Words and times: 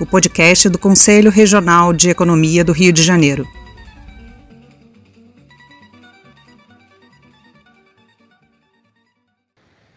o 0.00 0.04
podcast 0.04 0.68
do 0.68 0.76
Conselho 0.76 1.30
Regional 1.30 1.92
de 1.92 2.10
Economia 2.10 2.64
do 2.64 2.72
Rio 2.72 2.92
de 2.92 3.00
Janeiro. 3.00 3.46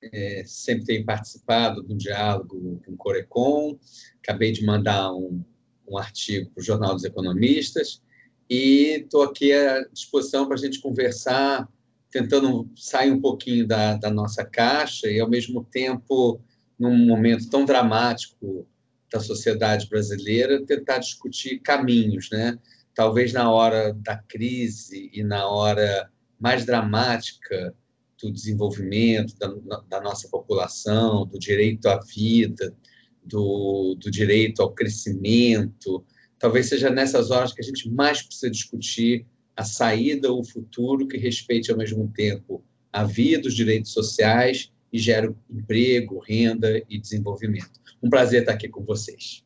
É, 0.00 0.42
sempre 0.46 0.86
tenho 0.86 1.04
participado 1.04 1.82
de 1.82 1.92
um 1.92 1.96
diálogo 1.98 2.80
com 2.82 2.92
o 2.92 2.96
Corecon. 2.96 3.78
Acabei 4.22 4.52
de 4.52 4.64
mandar 4.64 5.12
um, 5.12 5.44
um 5.86 5.98
artigo 5.98 6.50
para 6.52 6.62
o 6.62 6.64
Jornal 6.64 6.94
dos 6.94 7.04
Economistas 7.04 8.02
e 8.48 9.02
estou 9.02 9.22
aqui 9.22 9.52
à 9.52 9.86
disposição 9.92 10.46
para 10.46 10.54
a 10.54 10.58
gente 10.58 10.80
conversar, 10.80 11.68
tentando 12.10 12.66
sair 12.74 13.10
um 13.10 13.20
pouquinho 13.20 13.66
da, 13.66 13.98
da 13.98 14.08
nossa 14.10 14.42
caixa 14.42 15.10
e, 15.10 15.20
ao 15.20 15.28
mesmo 15.28 15.62
tempo, 15.62 16.40
num 16.78 16.96
momento 16.96 17.50
tão 17.50 17.66
dramático 17.66 18.66
da 19.12 19.20
sociedade 19.20 19.86
brasileira, 19.90 20.64
tentar 20.64 20.96
discutir 21.00 21.58
caminhos, 21.58 22.30
né? 22.30 22.58
Talvez 22.94 23.30
na 23.34 23.52
hora 23.52 23.92
da 23.92 24.16
crise 24.16 25.10
e 25.12 25.22
na 25.22 25.46
hora 25.46 26.10
mais 26.38 26.64
dramática 26.64 27.74
do 28.20 28.32
desenvolvimento 28.32 29.36
da, 29.38 29.48
da 29.88 30.00
nossa 30.00 30.28
população, 30.28 31.26
do 31.26 31.38
direito 31.38 31.86
à 31.86 32.00
vida, 32.00 32.74
do, 33.24 33.96
do 34.00 34.10
direito 34.10 34.62
ao 34.62 34.72
crescimento, 34.72 36.04
talvez 36.38 36.68
seja 36.68 36.90
nessas 36.90 37.30
horas 37.30 37.52
que 37.52 37.60
a 37.60 37.64
gente 37.64 37.90
mais 37.90 38.22
precisa 38.22 38.50
discutir 38.50 39.26
a 39.56 39.64
saída 39.64 40.30
ou 40.30 40.40
o 40.40 40.44
futuro 40.44 41.08
que 41.08 41.16
respeite 41.16 41.70
ao 41.70 41.78
mesmo 41.78 42.10
tempo 42.14 42.62
a 42.92 43.04
vida, 43.04 43.48
os 43.48 43.54
direitos 43.54 43.92
sociais 43.92 44.70
e 44.92 44.98
gere 44.98 45.34
emprego, 45.50 46.18
renda 46.18 46.82
e 46.88 46.98
desenvolvimento. 46.98 47.80
Um 48.02 48.08
prazer 48.08 48.40
estar 48.40 48.52
aqui 48.52 48.68
com 48.68 48.84
vocês. 48.84 49.45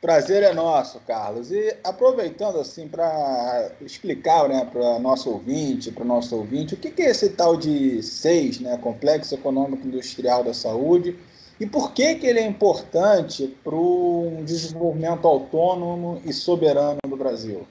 Prazer 0.00 0.42
é 0.42 0.52
nosso, 0.52 1.00
Carlos. 1.00 1.50
E 1.50 1.76
aproveitando 1.82 2.58
assim 2.58 2.86
para 2.86 3.72
explicar 3.80 4.48
né, 4.48 4.68
para 4.70 4.98
nosso 4.98 5.30
ouvinte, 5.30 5.90
para 5.90 6.04
o 6.04 6.06
nosso 6.06 6.36
ouvinte, 6.36 6.74
o 6.74 6.76
que 6.76 7.02
é 7.02 7.10
esse 7.10 7.30
tal 7.30 7.56
de 7.56 8.02
SEIS, 8.02 8.60
né, 8.60 8.76
Complexo 8.78 9.34
Econômico 9.34 9.86
Industrial 9.86 10.44
da 10.44 10.52
Saúde, 10.52 11.18
e 11.58 11.66
por 11.66 11.92
que, 11.92 12.16
que 12.16 12.26
ele 12.26 12.38
é 12.38 12.46
importante 12.46 13.56
para 13.64 13.74
um 13.74 14.44
desenvolvimento 14.44 15.26
autônomo 15.26 16.20
e 16.24 16.32
soberano 16.32 16.98
do 17.08 17.16
Brasil? 17.16 17.66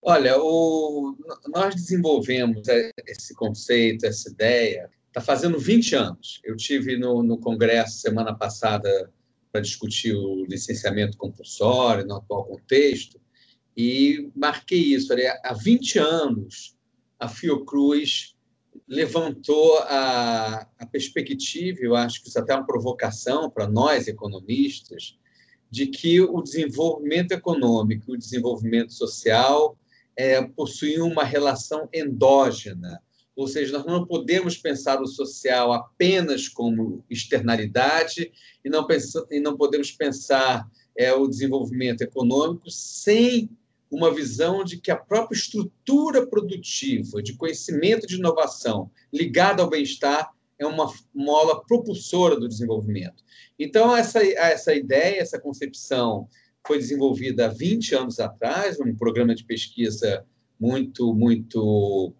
Olha, 0.00 0.40
o, 0.40 1.16
nós 1.48 1.74
desenvolvemos 1.74 2.66
esse 3.06 3.34
conceito, 3.34 4.06
essa 4.06 4.30
ideia, 4.30 4.88
está 5.08 5.20
fazendo 5.20 5.58
20 5.58 5.94
anos. 5.96 6.40
Eu 6.44 6.56
tive 6.56 6.96
no, 6.96 7.22
no 7.22 7.36
Congresso 7.38 7.98
semana 7.98 8.34
passada 8.34 9.10
para 9.52 9.60
discutir 9.60 10.14
o 10.14 10.46
licenciamento 10.46 11.18
compulsório 11.18 12.06
no 12.06 12.16
atual 12.16 12.46
contexto 12.46 13.20
e 13.76 14.30
marquei 14.34 14.94
isso. 14.94 15.08
Falei, 15.08 15.26
há 15.28 15.52
20 15.52 15.98
anos 15.98 16.74
a 17.20 17.28
Fiocruz 17.28 18.34
levantou 18.88 19.78
a, 19.80 20.66
a 20.78 20.86
perspectiva, 20.86 21.80
eu 21.82 21.94
acho 21.94 22.22
que 22.22 22.28
isso 22.28 22.38
até 22.38 22.52
é 22.52 22.56
uma 22.56 22.66
provocação 22.66 23.50
para 23.50 23.68
nós 23.68 24.08
economistas, 24.08 25.18
de 25.70 25.86
que 25.86 26.20
o 26.20 26.42
desenvolvimento 26.42 27.32
econômico 27.32 28.10
e 28.10 28.14
o 28.14 28.18
desenvolvimento 28.18 28.92
social 28.92 29.78
é, 30.16 30.42
possuem 30.42 31.00
uma 31.00 31.24
relação 31.24 31.88
endógena, 31.92 33.00
ou 33.34 33.46
seja, 33.46 33.72
nós 33.72 33.86
não 33.86 34.06
podemos 34.06 34.56
pensar 34.56 35.00
o 35.00 35.06
social 35.06 35.72
apenas 35.72 36.48
como 36.48 37.04
externalidade 37.08 38.30
e 38.64 38.68
não, 38.68 38.86
pensa, 38.86 39.26
e 39.30 39.40
não 39.40 39.56
podemos 39.56 39.90
pensar 39.90 40.68
é, 40.96 41.12
o 41.12 41.26
desenvolvimento 41.26 42.02
econômico 42.02 42.70
sem 42.70 43.48
uma 43.90 44.12
visão 44.12 44.64
de 44.64 44.78
que 44.78 44.90
a 44.90 44.96
própria 44.96 45.36
estrutura 45.36 46.26
produtiva 46.26 47.22
de 47.22 47.34
conhecimento 47.34 48.06
de 48.06 48.16
inovação 48.16 48.90
ligada 49.12 49.62
ao 49.62 49.68
bem-estar 49.68 50.30
é 50.58 50.66
uma 50.66 50.92
mola 51.14 51.62
propulsora 51.64 52.38
do 52.38 52.48
desenvolvimento. 52.48 53.22
Então, 53.58 53.94
essa, 53.94 54.24
essa 54.24 54.74
ideia, 54.74 55.20
essa 55.20 55.38
concepção 55.38 56.28
foi 56.66 56.78
desenvolvida 56.78 57.46
há 57.46 57.48
20 57.48 57.94
anos 57.94 58.20
atrás, 58.20 58.78
num 58.78 58.94
programa 58.94 59.34
de 59.34 59.44
pesquisa 59.44 60.24
muito, 60.58 61.12
muito, 61.12 62.14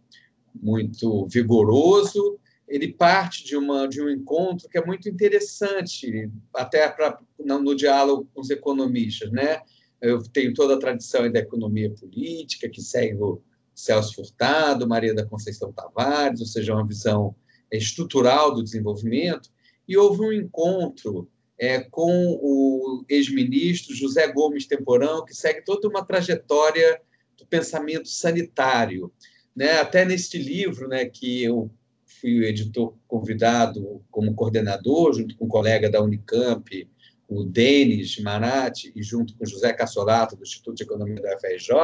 muito 0.54 1.26
vigoroso. 1.28 2.38
Ele 2.68 2.92
parte 2.92 3.44
de, 3.44 3.56
uma, 3.56 3.86
de 3.86 4.00
um 4.00 4.08
encontro 4.08 4.68
que 4.68 4.78
é 4.78 4.84
muito 4.84 5.08
interessante, 5.08 6.30
até 6.54 6.88
pra, 6.88 7.18
no, 7.38 7.58
no 7.58 7.74
diálogo 7.74 8.28
com 8.32 8.40
os 8.40 8.50
economistas, 8.50 9.30
né? 9.30 9.60
Eu 10.00 10.22
tenho 10.22 10.52
toda 10.52 10.74
a 10.74 10.78
tradição 10.78 11.30
da 11.30 11.38
economia 11.38 11.90
política, 11.90 12.68
que 12.68 12.80
segue 12.80 13.22
o 13.22 13.40
Celso 13.74 14.14
Furtado, 14.14 14.88
Maria 14.88 15.14
da 15.14 15.24
Conceição 15.24 15.72
Tavares, 15.72 16.40
ou 16.40 16.46
seja, 16.46 16.74
uma 16.74 16.86
visão 16.86 17.34
estrutural 17.70 18.54
do 18.54 18.62
desenvolvimento. 18.62 19.50
E 19.86 19.96
houve 19.96 20.20
um 20.22 20.32
encontro 20.32 21.28
é, 21.58 21.80
com 21.80 22.38
o 22.42 23.04
ex-ministro 23.08 23.94
José 23.94 24.26
Gomes 24.32 24.66
Temporão, 24.66 25.24
que 25.24 25.34
segue 25.34 25.64
toda 25.64 25.88
uma 25.88 26.04
trajetória 26.04 27.00
do 27.38 27.46
pensamento 27.46 28.08
sanitário. 28.08 29.12
Né? 29.54 29.72
Até 29.72 30.04
neste 30.04 30.38
livro, 30.38 30.88
né, 30.88 31.04
que 31.04 31.42
eu 31.42 31.70
fui 32.20 32.38
o 32.38 32.44
editor 32.44 32.94
convidado 33.06 34.02
como 34.10 34.34
coordenador, 34.34 35.12
junto 35.12 35.36
com 35.36 35.44
um 35.46 35.48
colega 35.48 35.90
da 35.90 36.02
Unicamp, 36.02 36.88
o 37.28 37.44
Denis 37.44 38.18
Marati, 38.20 38.92
e 38.94 39.02
junto 39.02 39.36
com 39.36 39.46
José 39.46 39.72
Cassolato, 39.72 40.36
do 40.36 40.42
Instituto 40.42 40.76
de 40.76 40.82
Economia 40.82 41.20
da 41.20 41.38
FRJ, 41.38 41.74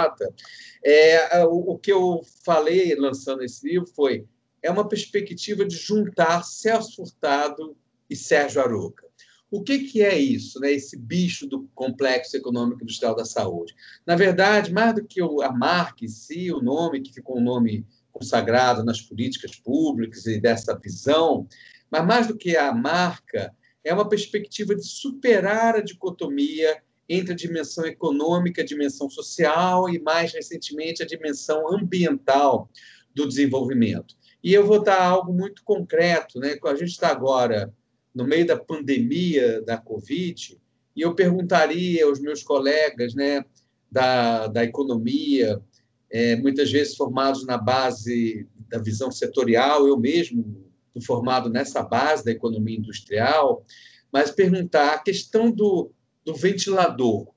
é, 0.84 1.44
o, 1.44 1.72
o 1.72 1.78
que 1.78 1.92
eu 1.92 2.22
falei 2.44 2.94
lançando 2.94 3.42
esse 3.42 3.66
livro 3.66 3.88
foi 3.94 4.26
é 4.62 4.70
uma 4.70 4.88
perspectiva 4.88 5.64
de 5.64 5.76
juntar 5.76 6.42
Celso 6.42 6.96
Furtado 6.96 7.76
e 8.10 8.16
Sérgio 8.16 8.60
Aroca. 8.60 9.07
O 9.50 9.62
que, 9.62 9.78
que 9.80 10.02
é 10.02 10.18
isso, 10.18 10.60
né? 10.60 10.72
esse 10.72 10.96
bicho 10.96 11.46
do 11.46 11.68
complexo 11.74 12.36
econômico 12.36 12.82
industrial 12.82 13.16
da 13.16 13.24
saúde? 13.24 13.74
Na 14.06 14.14
verdade, 14.14 14.72
mais 14.72 14.94
do 14.94 15.04
que 15.04 15.22
a 15.22 15.50
marca 15.50 16.04
em 16.04 16.08
si, 16.08 16.52
o 16.52 16.60
nome, 16.60 17.00
que 17.00 17.14
ficou 17.14 17.38
um 17.38 17.42
nome 17.42 17.86
consagrado 18.12 18.84
nas 18.84 19.00
políticas 19.00 19.56
públicas 19.56 20.26
e 20.26 20.38
dessa 20.38 20.78
visão, 20.78 21.48
mas 21.90 22.06
mais 22.06 22.26
do 22.26 22.36
que 22.36 22.56
a 22.56 22.74
marca, 22.74 23.54
é 23.82 23.94
uma 23.94 24.08
perspectiva 24.08 24.74
de 24.74 24.84
superar 24.84 25.76
a 25.76 25.80
dicotomia 25.80 26.82
entre 27.08 27.32
a 27.32 27.36
dimensão 27.36 27.86
econômica, 27.86 28.60
a 28.60 28.66
dimensão 28.66 29.08
social 29.08 29.88
e, 29.88 29.98
mais 29.98 30.32
recentemente, 30.32 31.02
a 31.02 31.06
dimensão 31.06 31.72
ambiental 31.72 32.68
do 33.14 33.26
desenvolvimento. 33.26 34.14
E 34.44 34.52
eu 34.52 34.66
vou 34.66 34.82
dar 34.82 35.02
algo 35.02 35.32
muito 35.32 35.62
concreto. 35.64 36.38
Né? 36.38 36.58
A 36.62 36.74
gente 36.74 36.90
está 36.90 37.08
agora 37.08 37.72
no 38.18 38.26
meio 38.26 38.44
da 38.44 38.58
pandemia 38.58 39.62
da 39.62 39.78
Covid, 39.78 40.60
e 40.96 41.00
eu 41.00 41.14
perguntaria 41.14 42.04
aos 42.04 42.18
meus 42.18 42.42
colegas 42.42 43.14
né, 43.14 43.44
da, 43.88 44.48
da 44.48 44.64
economia, 44.64 45.62
é, 46.10 46.34
muitas 46.34 46.68
vezes 46.72 46.96
formados 46.96 47.46
na 47.46 47.56
base 47.56 48.48
da 48.68 48.80
visão 48.80 49.12
setorial, 49.12 49.86
eu 49.86 49.96
mesmo 49.96 50.66
formado 51.06 51.48
nessa 51.48 51.80
base 51.80 52.24
da 52.24 52.32
economia 52.32 52.76
industrial, 52.76 53.64
mas 54.12 54.32
perguntar 54.32 54.94
a 54.94 54.98
questão 54.98 55.48
do, 55.48 55.92
do 56.24 56.34
ventilador, 56.34 57.28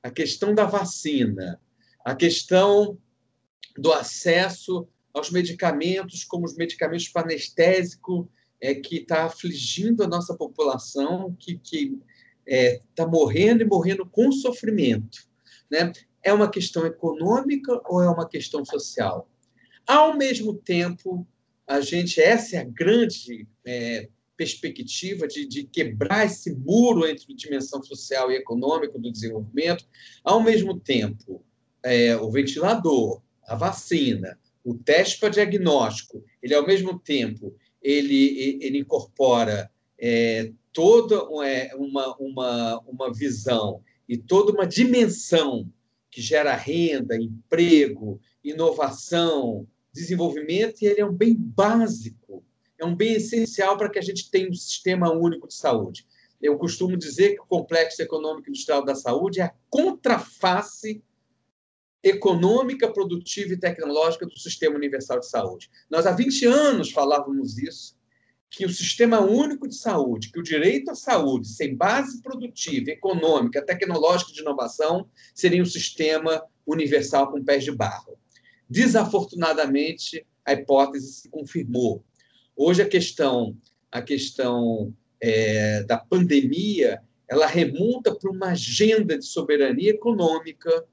a 0.00 0.08
questão 0.08 0.54
da 0.54 0.66
vacina, 0.66 1.60
a 2.04 2.14
questão 2.14 2.96
do 3.76 3.92
acesso 3.92 4.86
aos 5.12 5.32
medicamentos, 5.32 6.22
como 6.22 6.44
os 6.44 6.54
medicamentos 6.54 7.08
para 7.08 7.22
anestésico, 7.22 8.30
é, 8.60 8.74
que 8.74 8.96
está 8.96 9.24
afligindo 9.24 10.02
a 10.02 10.08
nossa 10.08 10.34
população, 10.34 11.34
que 11.38 11.60
está 11.62 11.96
é, 12.46 12.80
tá 12.94 13.06
morrendo 13.06 13.62
e 13.62 13.66
morrendo 13.66 14.06
com 14.06 14.32
sofrimento. 14.32 15.28
Né? 15.70 15.92
É 16.22 16.32
uma 16.32 16.50
questão 16.50 16.86
econômica 16.86 17.80
ou 17.86 18.02
é 18.02 18.08
uma 18.08 18.28
questão 18.28 18.64
social? 18.64 19.28
Ao 19.86 20.16
mesmo 20.16 20.54
tempo, 20.54 21.26
a 21.66 21.80
gente, 21.80 22.20
essa 22.20 22.56
é 22.56 22.60
a 22.60 22.64
grande 22.64 23.46
é, 23.64 24.08
perspectiva 24.36 25.26
de, 25.26 25.46
de, 25.46 25.64
quebrar 25.64 26.24
esse 26.24 26.54
muro 26.54 27.06
entre 27.06 27.34
dimensão 27.34 27.82
social 27.82 28.30
e 28.30 28.36
econômica 28.36 28.98
do 28.98 29.12
desenvolvimento, 29.12 29.84
ao 30.22 30.42
mesmo 30.42 30.78
tempo, 30.78 31.44
é, 31.82 32.16
o 32.16 32.30
ventilador, 32.30 33.20
a 33.46 33.54
vacina, 33.54 34.38
o 34.64 34.74
teste 34.74 35.18
para 35.18 35.30
diagnóstico, 35.30 36.24
ele 36.42 36.54
ao 36.54 36.66
mesmo 36.66 36.98
tempo 36.98 37.54
ele, 37.82 38.58
ele 38.60 38.78
incorpora 38.78 39.70
é, 39.98 40.52
toda 40.72 41.16
é, 41.44 41.74
uma, 41.74 42.16
uma, 42.18 42.80
uma 42.80 43.12
visão 43.12 43.82
e 44.08 44.16
toda 44.16 44.52
uma 44.52 44.66
dimensão 44.66 45.70
que 46.10 46.22
gera 46.22 46.54
renda, 46.54 47.16
emprego, 47.16 48.20
inovação, 48.42 49.66
desenvolvimento, 49.92 50.82
e 50.82 50.86
ele 50.86 51.00
é 51.00 51.06
um 51.06 51.12
bem 51.12 51.34
básico, 51.34 52.44
é 52.78 52.84
um 52.84 52.94
bem 52.94 53.14
essencial 53.14 53.76
para 53.76 53.90
que 53.90 53.98
a 53.98 54.02
gente 54.02 54.30
tenha 54.30 54.48
um 54.48 54.54
sistema 54.54 55.12
único 55.12 55.48
de 55.48 55.54
saúde. 55.54 56.06
Eu 56.40 56.56
costumo 56.56 56.96
dizer 56.96 57.34
que 57.34 57.40
o 57.40 57.46
complexo 57.46 58.00
econômico 58.00 58.48
industrial 58.48 58.84
da 58.84 58.94
saúde 58.94 59.40
é 59.40 59.44
a 59.44 59.54
contraface 59.68 61.02
econômica, 62.02 62.92
produtiva 62.92 63.52
e 63.52 63.56
tecnológica 63.56 64.26
do 64.26 64.38
Sistema 64.38 64.76
Universal 64.76 65.20
de 65.20 65.28
Saúde. 65.28 65.70
Nós, 65.90 66.06
há 66.06 66.12
20 66.12 66.46
anos, 66.46 66.90
falávamos 66.90 67.58
isso, 67.58 67.96
que 68.50 68.64
o 68.64 68.70
Sistema 68.70 69.20
Único 69.20 69.68
de 69.68 69.74
Saúde, 69.74 70.30
que 70.32 70.38
o 70.38 70.42
direito 70.42 70.90
à 70.90 70.94
saúde, 70.94 71.48
sem 71.48 71.76
base 71.76 72.22
produtiva, 72.22 72.90
econômica, 72.90 73.64
tecnológica 73.64 74.32
de 74.32 74.40
inovação, 74.40 75.08
seria 75.34 75.62
um 75.62 75.66
sistema 75.66 76.42
universal 76.66 77.30
com 77.30 77.44
pés 77.44 77.64
de 77.64 77.72
barro. 77.72 78.16
Desafortunadamente, 78.70 80.26
a 80.44 80.52
hipótese 80.52 81.12
se 81.12 81.28
confirmou. 81.28 82.02
Hoje, 82.56 82.80
a 82.80 82.88
questão, 82.88 83.56
a 83.90 84.00
questão 84.00 84.94
é, 85.20 85.82
da 85.84 85.98
pandemia 85.98 87.02
ela 87.28 87.46
remonta 87.46 88.14
para 88.14 88.30
uma 88.30 88.48
agenda 88.48 89.18
de 89.18 89.26
soberania 89.26 89.90
econômica, 89.90 90.86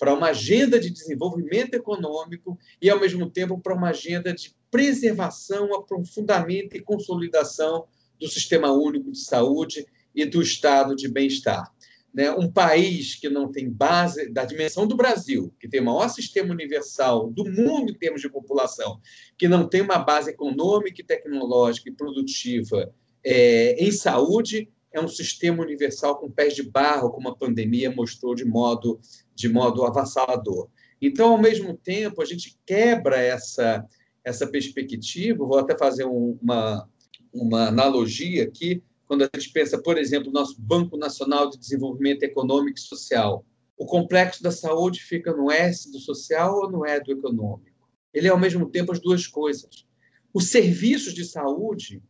para 0.00 0.14
uma 0.14 0.28
agenda 0.28 0.80
de 0.80 0.88
desenvolvimento 0.88 1.74
econômico 1.74 2.58
e, 2.80 2.88
ao 2.88 2.98
mesmo 2.98 3.28
tempo, 3.28 3.60
para 3.60 3.74
uma 3.74 3.90
agenda 3.90 4.32
de 4.32 4.56
preservação, 4.70 5.74
aprofundamento 5.74 6.74
e 6.74 6.80
consolidação 6.80 7.84
do 8.18 8.26
Sistema 8.26 8.72
Único 8.72 9.12
de 9.12 9.18
Saúde 9.18 9.84
e 10.14 10.24
do 10.24 10.40
estado 10.40 10.96
de 10.96 11.06
bem-estar. 11.06 11.70
Né? 12.14 12.30
Um 12.32 12.50
país 12.50 13.14
que 13.14 13.28
não 13.28 13.52
tem 13.52 13.68
base, 13.68 14.30
da 14.30 14.46
dimensão 14.46 14.86
do 14.86 14.96
Brasil, 14.96 15.52
que 15.60 15.68
tem 15.68 15.82
o 15.82 15.84
maior 15.84 16.08
sistema 16.08 16.50
universal 16.50 17.30
do 17.30 17.44
mundo 17.44 17.92
em 17.92 17.94
termos 17.94 18.22
de 18.22 18.30
população, 18.30 18.98
que 19.36 19.48
não 19.48 19.68
tem 19.68 19.82
uma 19.82 19.98
base 19.98 20.30
econômica, 20.30 21.04
tecnológica 21.06 21.90
e 21.90 21.92
produtiva 21.92 22.90
é, 23.22 23.76
em 23.78 23.92
saúde, 23.92 24.70
é 24.92 25.00
um 25.00 25.08
sistema 25.08 25.62
universal 25.62 26.18
com 26.18 26.30
pés 26.30 26.54
de 26.54 26.62
barro, 26.62 27.10
como 27.10 27.28
a 27.28 27.36
pandemia 27.36 27.90
mostrou 27.90 28.34
de 28.34 28.44
modo, 28.44 29.00
de 29.34 29.48
modo 29.48 29.84
avassalador. 29.84 30.68
Então, 31.00 31.30
ao 31.30 31.38
mesmo 31.38 31.76
tempo, 31.76 32.20
a 32.20 32.24
gente 32.24 32.58
quebra 32.66 33.16
essa, 33.16 33.86
essa 34.24 34.46
perspectiva. 34.46 35.46
Vou 35.46 35.58
até 35.58 35.76
fazer 35.76 36.04
um, 36.04 36.36
uma, 36.42 36.88
uma 37.32 37.68
analogia 37.68 38.44
aqui. 38.44 38.82
Quando 39.06 39.22
a 39.22 39.30
gente 39.34 39.52
pensa, 39.52 39.80
por 39.80 39.96
exemplo, 39.96 40.26
no 40.26 40.40
nosso 40.40 40.60
Banco 40.60 40.96
Nacional 40.96 41.48
de 41.48 41.58
Desenvolvimento 41.58 42.22
Econômico 42.22 42.78
e 42.78 42.82
Social, 42.82 43.44
o 43.76 43.86
complexo 43.86 44.42
da 44.42 44.52
saúde 44.52 45.00
fica 45.00 45.32
no 45.32 45.50
S 45.50 45.90
do 45.90 45.98
social 45.98 46.54
ou 46.54 46.70
no 46.70 46.86
E 46.86 47.00
do 47.00 47.12
econômico? 47.12 47.70
Ele 48.12 48.28
é, 48.28 48.30
ao 48.30 48.38
mesmo 48.38 48.68
tempo, 48.68 48.92
as 48.92 49.00
duas 49.00 49.26
coisas. 49.26 49.86
Os 50.34 50.50
serviços 50.50 51.14
de 51.14 51.24
saúde 51.24 52.02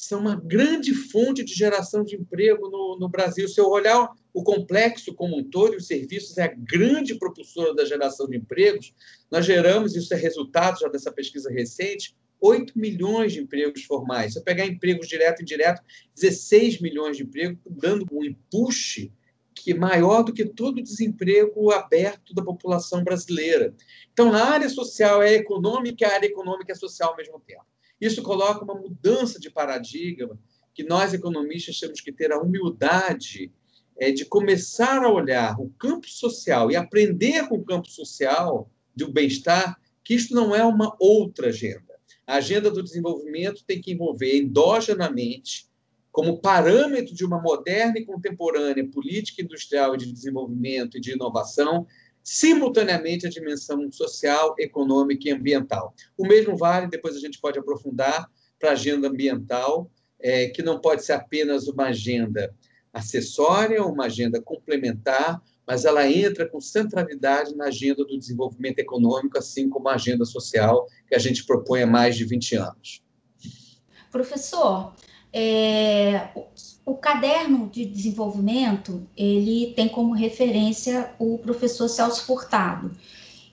são 0.00 0.20
uma 0.20 0.36
grande 0.36 0.94
fonte 0.94 1.44
de 1.44 1.52
geração 1.52 2.04
de 2.04 2.14
emprego 2.14 2.70
no, 2.70 2.96
no 3.00 3.08
Brasil. 3.08 3.48
Se 3.48 3.60
eu 3.60 3.68
olhar 3.68 4.08
o 4.32 4.44
complexo 4.44 5.12
como 5.12 5.36
um 5.36 5.42
todo, 5.42 5.76
os 5.76 5.88
serviços 5.88 6.38
é 6.38 6.44
a 6.44 6.54
grande 6.54 7.16
propulsora 7.16 7.74
da 7.74 7.84
geração 7.84 8.28
de 8.28 8.36
empregos, 8.36 8.94
nós 9.28 9.44
geramos, 9.44 9.96
isso 9.96 10.14
é 10.14 10.16
resultado 10.16 10.78
já 10.78 10.88
dessa 10.88 11.10
pesquisa 11.10 11.50
recente, 11.50 12.16
8 12.40 12.78
milhões 12.78 13.32
de 13.32 13.40
empregos 13.40 13.82
formais. 13.82 14.34
Se 14.34 14.38
eu 14.38 14.44
pegar 14.44 14.64
empregos 14.64 15.08
direto 15.08 15.40
e 15.40 15.42
indireto, 15.42 15.82
16 16.14 16.80
milhões 16.80 17.16
de 17.16 17.24
empregos, 17.24 17.58
dando 17.68 18.06
um 18.12 18.24
empuxe 18.24 19.12
que 19.52 19.72
é 19.72 19.74
maior 19.74 20.22
do 20.22 20.32
que 20.32 20.44
todo 20.44 20.78
o 20.78 20.82
desemprego 20.82 21.72
aberto 21.72 22.32
da 22.32 22.44
população 22.44 23.02
brasileira. 23.02 23.74
Então, 24.12 24.32
a 24.32 24.44
área 24.44 24.68
social 24.68 25.20
é 25.20 25.34
econômica, 25.34 26.06
a 26.06 26.14
área 26.14 26.28
econômica 26.28 26.70
é 26.70 26.76
social 26.76 27.10
ao 27.10 27.16
mesmo 27.16 27.40
tempo. 27.40 27.66
Isso 28.00 28.22
coloca 28.22 28.64
uma 28.64 28.74
mudança 28.74 29.38
de 29.38 29.50
paradigma 29.50 30.38
que 30.74 30.84
nós, 30.84 31.12
economistas, 31.12 31.80
temos 31.80 32.00
que 32.00 32.12
ter 32.12 32.32
a 32.32 32.40
humildade 32.40 33.52
é, 33.98 34.12
de 34.12 34.24
começar 34.24 35.02
a 35.02 35.12
olhar 35.12 35.60
o 35.60 35.70
campo 35.70 36.08
social 36.08 36.70
e 36.70 36.76
aprender 36.76 37.48
com 37.48 37.56
o 37.56 37.64
campo 37.64 37.88
social 37.88 38.70
do 38.94 39.12
bem-estar, 39.12 39.76
que 40.04 40.14
isto 40.14 40.34
não 40.34 40.54
é 40.54 40.64
uma 40.64 40.96
outra 41.00 41.48
agenda. 41.48 41.98
A 42.26 42.36
agenda 42.36 42.70
do 42.70 42.82
desenvolvimento 42.82 43.64
tem 43.66 43.80
que 43.80 43.92
envolver 43.92 44.38
endogenamente, 44.38 45.68
como 46.12 46.40
parâmetro 46.40 47.14
de 47.14 47.24
uma 47.24 47.40
moderna 47.40 47.98
e 47.98 48.04
contemporânea 48.04 48.88
política 48.88 49.42
industrial 49.42 49.96
de 49.96 50.12
desenvolvimento 50.12 50.96
e 50.96 51.00
de 51.00 51.12
inovação, 51.12 51.86
simultaneamente 52.28 53.26
a 53.26 53.30
dimensão 53.30 53.90
social, 53.90 54.54
econômica 54.58 55.26
e 55.26 55.32
ambiental. 55.32 55.94
O 56.14 56.26
mesmo 56.26 56.58
vale, 56.58 56.86
depois 56.86 57.16
a 57.16 57.20
gente 57.20 57.40
pode 57.40 57.58
aprofundar, 57.58 58.30
para 58.58 58.68
a 58.70 58.72
agenda 58.72 59.08
ambiental, 59.08 59.90
é, 60.20 60.48
que 60.48 60.62
não 60.62 60.78
pode 60.78 61.02
ser 61.02 61.12
apenas 61.12 61.68
uma 61.68 61.86
agenda 61.86 62.54
acessória, 62.92 63.82
uma 63.82 64.04
agenda 64.06 64.42
complementar, 64.42 65.40
mas 65.66 65.86
ela 65.86 66.06
entra 66.06 66.46
com 66.46 66.60
centralidade 66.60 67.56
na 67.56 67.66
agenda 67.68 68.04
do 68.04 68.18
desenvolvimento 68.18 68.78
econômico, 68.78 69.38
assim 69.38 69.70
como 69.70 69.88
a 69.88 69.94
agenda 69.94 70.26
social 70.26 70.86
que 71.08 71.14
a 71.14 71.18
gente 71.18 71.46
propõe 71.46 71.82
há 71.82 71.86
mais 71.86 72.14
de 72.14 72.26
20 72.26 72.56
anos. 72.56 73.02
Professor, 74.10 74.94
é, 75.32 76.28
o 76.88 76.96
caderno 76.96 77.68
de 77.68 77.84
desenvolvimento, 77.84 79.06
ele 79.14 79.74
tem 79.76 79.90
como 79.90 80.14
referência 80.14 81.12
o 81.18 81.36
professor 81.36 81.86
Celso 81.86 82.24
Furtado. 82.24 82.90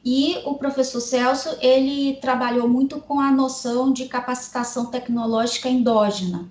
E 0.06 0.38
o 0.46 0.54
professor 0.54 1.02
Celso, 1.02 1.58
ele 1.60 2.16
trabalhou 2.22 2.70
muito 2.70 2.98
com 3.02 3.20
a 3.20 3.34
noção 3.34 3.92
de 3.92 4.06
capacitação 4.06 4.86
tecnológica 4.86 5.68
endógena. 5.68 6.50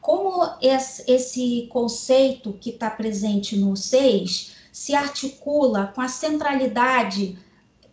Como 0.00 0.42
esse 0.60 1.68
conceito 1.70 2.52
que 2.54 2.70
está 2.70 2.90
presente 2.90 3.56
no 3.56 3.76
SEIS 3.76 4.50
se 4.72 4.96
articula 4.96 5.92
com 5.94 6.00
a 6.00 6.08
centralidade 6.08 7.38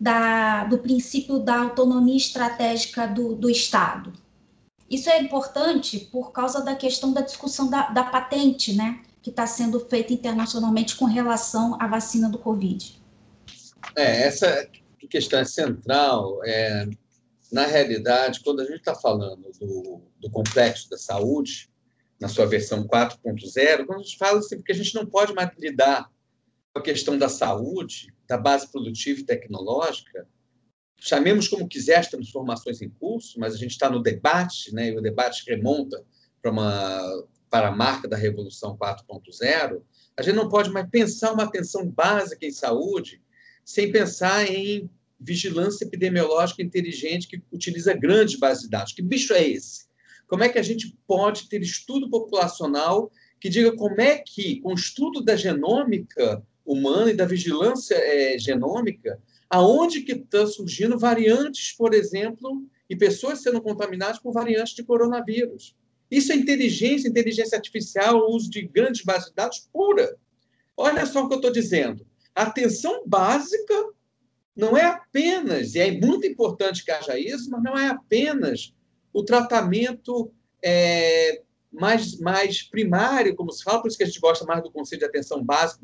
da, 0.00 0.64
do 0.64 0.78
princípio 0.78 1.38
da 1.38 1.60
autonomia 1.60 2.16
estratégica 2.16 3.06
do, 3.06 3.36
do 3.36 3.48
Estado? 3.48 4.23
Isso 4.90 5.08
é 5.08 5.20
importante 5.20 6.08
por 6.12 6.32
causa 6.32 6.62
da 6.62 6.74
questão 6.74 7.12
da 7.12 7.20
discussão 7.20 7.68
da, 7.68 7.88
da 7.90 8.04
patente, 8.04 8.74
né? 8.74 9.02
Que 9.22 9.30
está 9.30 9.46
sendo 9.46 9.80
feita 9.80 10.12
internacionalmente 10.12 10.96
com 10.96 11.06
relação 11.06 11.76
à 11.80 11.86
vacina 11.86 12.28
do 12.28 12.38
Covid. 12.38 13.02
É, 13.96 14.22
essa 14.22 14.68
questão 15.08 15.40
é 15.40 15.44
central. 15.44 16.40
É, 16.44 16.86
na 17.50 17.66
realidade, 17.66 18.40
quando 18.40 18.60
a 18.60 18.64
gente 18.64 18.78
está 18.78 18.94
falando 18.94 19.50
do, 19.60 20.02
do 20.20 20.30
complexo 20.30 20.90
da 20.90 20.98
saúde, 20.98 21.70
na 22.20 22.28
sua 22.28 22.46
versão 22.46 22.86
4.0, 22.86 23.86
quando 23.86 24.00
a 24.00 24.02
gente 24.02 24.18
fala 24.18 24.38
assim, 24.38 24.56
porque 24.56 24.72
a 24.72 24.76
gente 24.76 24.94
não 24.94 25.06
pode 25.06 25.32
mais 25.34 25.50
lidar 25.58 26.10
com 26.72 26.80
a 26.80 26.82
questão 26.82 27.16
da 27.16 27.28
saúde, 27.28 28.12
da 28.26 28.36
base 28.36 28.66
produtiva 28.70 29.20
e 29.20 29.24
tecnológica, 29.24 30.26
chamemos 30.98 31.48
como 31.48 31.68
quiser 31.68 31.96
as 31.96 32.08
transformações 32.08 32.80
em 32.80 32.88
curso, 32.88 33.38
mas 33.38 33.54
a 33.54 33.56
gente 33.56 33.72
está 33.72 33.90
no 33.90 34.02
debate, 34.02 34.74
né, 34.74 34.88
e 34.88 34.96
o 34.96 35.02
debate 35.02 35.44
remonta 35.48 36.02
para, 36.40 36.50
uma, 36.50 37.26
para 37.50 37.68
a 37.68 37.72
marca 37.72 38.08
da 38.08 38.16
Revolução 38.16 38.76
4.0, 38.76 39.82
a 40.16 40.22
gente 40.22 40.34
não 40.34 40.48
pode 40.48 40.70
mais 40.70 40.88
pensar 40.88 41.32
uma 41.32 41.44
atenção 41.44 41.88
básica 41.88 42.46
em 42.46 42.52
saúde 42.52 43.20
sem 43.64 43.90
pensar 43.90 44.48
em 44.50 44.88
vigilância 45.18 45.84
epidemiológica 45.84 46.62
inteligente 46.62 47.26
que 47.26 47.42
utiliza 47.50 47.94
grandes 47.94 48.38
bases 48.38 48.64
de 48.64 48.70
dados. 48.70 48.92
Que 48.92 49.02
bicho 49.02 49.32
é 49.32 49.42
esse? 49.46 49.86
Como 50.26 50.42
é 50.42 50.48
que 50.48 50.58
a 50.58 50.62
gente 50.62 50.96
pode 51.06 51.48
ter 51.48 51.62
estudo 51.62 52.10
populacional 52.10 53.10
que 53.40 53.48
diga 53.48 53.74
como 53.76 54.00
é 54.00 54.18
que, 54.18 54.60
com 54.60 54.70
o 54.70 54.74
estudo 54.74 55.22
da 55.22 55.36
genômica 55.36 56.42
humana 56.64 57.10
e 57.10 57.14
da 57.14 57.26
vigilância 57.26 57.94
é, 57.94 58.38
genômica, 58.38 59.20
aonde 59.54 60.00
que 60.00 60.14
estão 60.14 60.48
surgindo 60.48 60.98
variantes, 60.98 61.72
por 61.72 61.94
exemplo, 61.94 62.66
e 62.90 62.96
pessoas 62.96 63.40
sendo 63.40 63.62
contaminadas 63.62 64.18
por 64.18 64.32
variantes 64.32 64.74
de 64.74 64.82
coronavírus. 64.82 65.76
Isso 66.10 66.32
é 66.32 66.34
inteligência, 66.34 67.06
inteligência 67.06 67.54
artificial, 67.54 68.28
uso 68.28 68.50
de 68.50 68.62
grandes 68.62 69.04
bases 69.04 69.28
de 69.28 69.34
dados 69.36 69.68
pura. 69.72 70.16
Olha 70.76 71.06
só 71.06 71.22
o 71.22 71.28
que 71.28 71.34
eu 71.34 71.38
estou 71.38 71.52
dizendo. 71.52 72.04
A 72.34 72.42
atenção 72.42 73.04
básica 73.06 73.74
não 74.56 74.76
é 74.76 74.86
apenas, 74.86 75.76
e 75.76 75.78
é 75.78 75.92
muito 75.92 76.26
importante 76.26 76.84
que 76.84 76.90
haja 76.90 77.16
isso, 77.16 77.48
mas 77.48 77.62
não 77.62 77.78
é 77.78 77.86
apenas 77.86 78.74
o 79.12 79.22
tratamento 79.22 80.32
é, 80.64 81.42
mais, 81.70 82.18
mais 82.18 82.60
primário, 82.60 83.36
como 83.36 83.52
se 83.52 83.62
fala, 83.62 83.80
por 83.80 83.86
isso 83.86 83.96
que 83.96 84.02
a 84.02 84.06
gente 84.06 84.18
gosta 84.18 84.44
mais 84.44 84.64
do 84.64 84.72
conceito 84.72 85.02
de 85.02 85.06
atenção 85.06 85.44
básica 85.44 85.80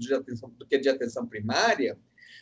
do 0.58 0.66
que 0.66 0.76
de 0.76 0.88
atenção 0.88 1.24
primária, 1.24 1.96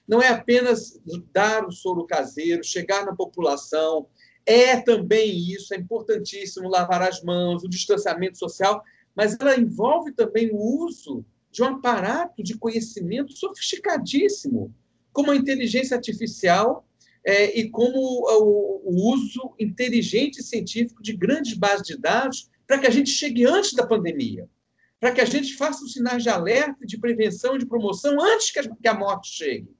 não 0.08 0.22
é 0.22 0.28
apenas 0.28 0.98
dar 1.32 1.66
o 1.66 1.70
soro 1.70 2.06
caseiro, 2.06 2.64
chegar 2.64 3.04
na 3.04 3.14
população, 3.14 4.08
é 4.46 4.80
também 4.80 5.36
isso, 5.36 5.74
é 5.74 5.76
importantíssimo 5.76 6.70
lavar 6.70 7.02
as 7.02 7.22
mãos, 7.22 7.62
o 7.62 7.68
distanciamento 7.68 8.38
social, 8.38 8.82
mas 9.14 9.36
ela 9.38 9.60
envolve 9.60 10.12
também 10.12 10.50
o 10.50 10.56
uso 10.56 11.22
de 11.50 11.62
um 11.62 11.66
aparato 11.66 12.42
de 12.42 12.56
conhecimento 12.56 13.32
sofisticadíssimo, 13.36 14.74
como 15.12 15.30
a 15.30 15.36
inteligência 15.36 15.94
artificial 15.94 16.88
é, 17.22 17.58
e 17.58 17.68
como 17.68 17.98
o, 17.98 18.82
o 18.86 19.12
uso 19.12 19.54
inteligente 19.58 20.38
e 20.38 20.42
científico 20.42 21.02
de 21.02 21.14
grandes 21.14 21.52
bases 21.52 21.86
de 21.86 21.98
dados 21.98 22.48
para 22.66 22.78
que 22.78 22.86
a 22.86 22.90
gente 22.90 23.10
chegue 23.10 23.44
antes 23.44 23.74
da 23.74 23.86
pandemia, 23.86 24.48
para 24.98 25.12
que 25.12 25.20
a 25.20 25.24
gente 25.26 25.56
faça 25.56 25.84
os 25.84 25.92
sinais 25.92 26.22
de 26.22 26.30
alerta, 26.30 26.86
de 26.86 26.98
prevenção 26.98 27.58
de 27.58 27.66
promoção 27.66 28.18
antes 28.20 28.50
que 28.50 28.60
a, 28.60 28.62
que 28.62 28.88
a 28.88 28.94
morte 28.94 29.28
chegue. 29.28 29.77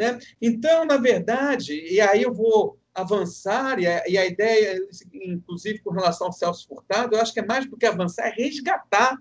Né? 0.00 0.18
Então, 0.40 0.86
na 0.86 0.96
verdade, 0.96 1.74
e 1.74 2.00
aí 2.00 2.22
eu 2.22 2.32
vou 2.32 2.80
avançar, 2.94 3.78
e 3.78 3.86
a, 3.86 4.08
e 4.08 4.16
a, 4.16 4.24
ideia, 4.24 4.80
inclusive 5.12 5.80
com 5.80 5.90
relação 5.90 6.28
ao 6.28 6.32
Celso 6.32 6.66
Furtado, 6.66 7.14
eu 7.14 7.20
acho 7.20 7.34
que 7.34 7.40
é 7.40 7.44
mais 7.44 7.68
do 7.68 7.76
que 7.76 7.84
avançar, 7.84 8.28
é 8.28 8.30
resgatar. 8.30 9.18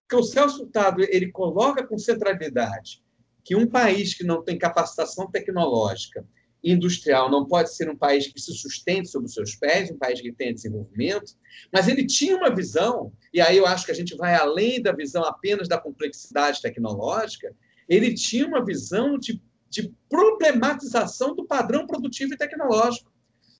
Porque 0.00 0.16
o 0.16 0.24
Celso 0.24 0.58
Furtado 0.58 1.00
ele 1.00 1.30
coloca 1.30 1.86
com 1.86 1.96
centralidade 1.96 3.04
que 3.44 3.54
um 3.54 3.68
país 3.68 4.14
que 4.14 4.24
não 4.24 4.42
tem 4.42 4.58
capacitação 4.58 5.30
tecnológica 5.30 6.26
industrial 6.64 7.30
não 7.30 7.46
pode 7.46 7.72
ser 7.72 7.88
um 7.88 7.96
país 7.96 8.26
que 8.26 8.40
se 8.40 8.52
sustente 8.52 9.08
sobre 9.08 9.28
os 9.28 9.34
seus 9.34 9.54
pés, 9.54 9.92
um 9.92 9.96
país 9.96 10.20
que 10.20 10.32
tenha 10.32 10.52
desenvolvimento, 10.52 11.34
mas 11.72 11.86
ele 11.86 12.04
tinha 12.04 12.36
uma 12.36 12.52
visão, 12.52 13.12
e 13.32 13.40
aí 13.40 13.56
eu 13.56 13.64
acho 13.64 13.86
que 13.86 13.92
a 13.92 13.94
gente 13.94 14.16
vai 14.16 14.34
além 14.34 14.82
da 14.82 14.90
visão 14.90 15.22
apenas 15.22 15.68
da 15.68 15.78
complexidade 15.78 16.60
tecnológica, 16.60 17.54
ele 17.88 18.14
tinha 18.14 18.46
uma 18.46 18.64
visão 18.64 19.16
de, 19.16 19.40
de 19.68 19.92
problematização 20.08 21.34
do 21.34 21.46
padrão 21.46 21.86
produtivo 21.86 22.34
e 22.34 22.36
tecnológico. 22.36 23.10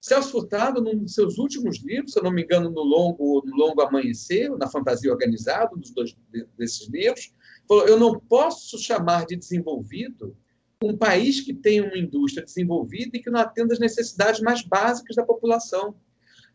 Celso 0.01 0.31
Furtado, 0.31 0.81
num 0.81 0.99
dos 0.99 1.15
seus 1.15 1.37
últimos 1.37 1.83
livros, 1.83 2.13
se 2.13 2.19
eu 2.19 2.23
não 2.23 2.31
me 2.31 2.43
engano, 2.43 2.71
no 2.71 2.83
Longo, 2.83 3.43
no 3.45 3.57
longo 3.57 3.83
Amanhecer, 3.83 4.49
na 4.57 4.69
Fantasia 4.69 5.11
Organizada, 5.11 5.75
dos 5.77 5.91
dois 5.91 6.17
desses 6.57 6.89
livros, 6.89 7.33
falou: 7.67 7.89
eu 7.89 7.99
não 7.99 8.19
posso 8.21 8.79
chamar 8.79 9.27
de 9.27 9.37
desenvolvido 9.37 10.37
um 10.83 10.97
país 10.97 11.41
que 11.41 11.55
tem 11.55 11.81
uma 11.81 11.97
indústria 11.97 12.45
desenvolvida 12.45 13.17
e 13.17 13.21
que 13.21 13.31
não 13.31 13.41
atenda 13.41 13.73
às 13.73 13.81
necessidades 13.81 14.41
mais 14.41 14.63
básicas 14.63 15.17
da 15.17 15.25
população. 15.25 15.97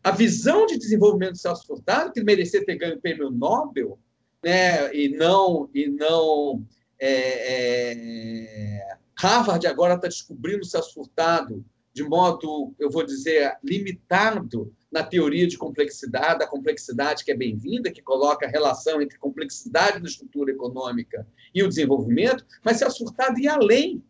A 0.02 0.10
visão 0.10 0.66
de 0.66 0.78
desenvolvimento 0.78 1.32
do 1.32 1.38
Celso 1.38 1.66
Furtado, 1.66 2.12
que 2.12 2.22
merecia 2.22 2.64
ter 2.64 2.76
ganho 2.76 2.96
o 2.96 3.00
prêmio 3.00 3.30
Nobel, 3.30 3.98
né, 4.42 4.94
e 4.94 5.08
não, 5.10 5.68
e 5.74 5.88
não 5.88 6.64
é, 6.98 7.18
é, 7.52 8.96
Harvard 9.18 9.66
agora 9.66 9.94
está 9.94 10.08
descobrindo 10.08 10.62
o 10.62 10.64
Celso 10.64 10.94
Furtado 10.94 11.64
de 11.92 12.02
modo, 12.02 12.74
eu 12.78 12.90
vou 12.90 13.04
dizer, 13.04 13.56
limitado 13.62 14.72
na 14.90 15.02
teoria 15.02 15.46
de 15.46 15.58
complexidade, 15.58 16.42
a 16.42 16.46
complexidade 16.46 17.24
que 17.24 17.30
é 17.30 17.36
bem-vinda, 17.36 17.90
que 17.90 18.02
coloca 18.02 18.46
a 18.46 18.48
relação 18.48 19.00
entre 19.00 19.18
complexidade 19.18 20.00
da 20.00 20.08
estrutura 20.08 20.52
econômica 20.52 21.26
e 21.54 21.62
o 21.62 21.68
desenvolvimento, 21.68 22.46
mas 22.64 22.78
se 22.78 22.98
Furtado 22.98 23.38
ia 23.38 23.54
além, 23.54 24.02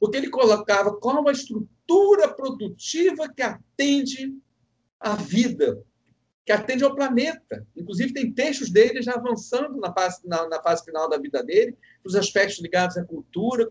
porque 0.00 0.16
ele 0.16 0.30
colocava 0.30 0.96
qual 0.96 1.28
a 1.28 1.32
estrutura 1.32 2.28
produtiva 2.34 3.28
que 3.28 3.42
atende 3.42 4.34
à 4.98 5.14
vida, 5.14 5.82
que 6.46 6.52
atende 6.52 6.84
ao 6.84 6.94
planeta. 6.94 7.66
Inclusive, 7.76 8.12
tem 8.12 8.32
textos 8.32 8.70
dele 8.70 9.02
já 9.02 9.14
avançando 9.14 9.80
na 9.80 9.92
fase, 9.92 10.20
na, 10.24 10.48
na 10.48 10.62
fase 10.62 10.84
final 10.84 11.08
da 11.08 11.18
vida 11.18 11.42
dele, 11.42 11.76
os 12.04 12.14
aspectos 12.14 12.60
ligados 12.60 12.96
à 12.96 13.04
cultura, 13.04 13.68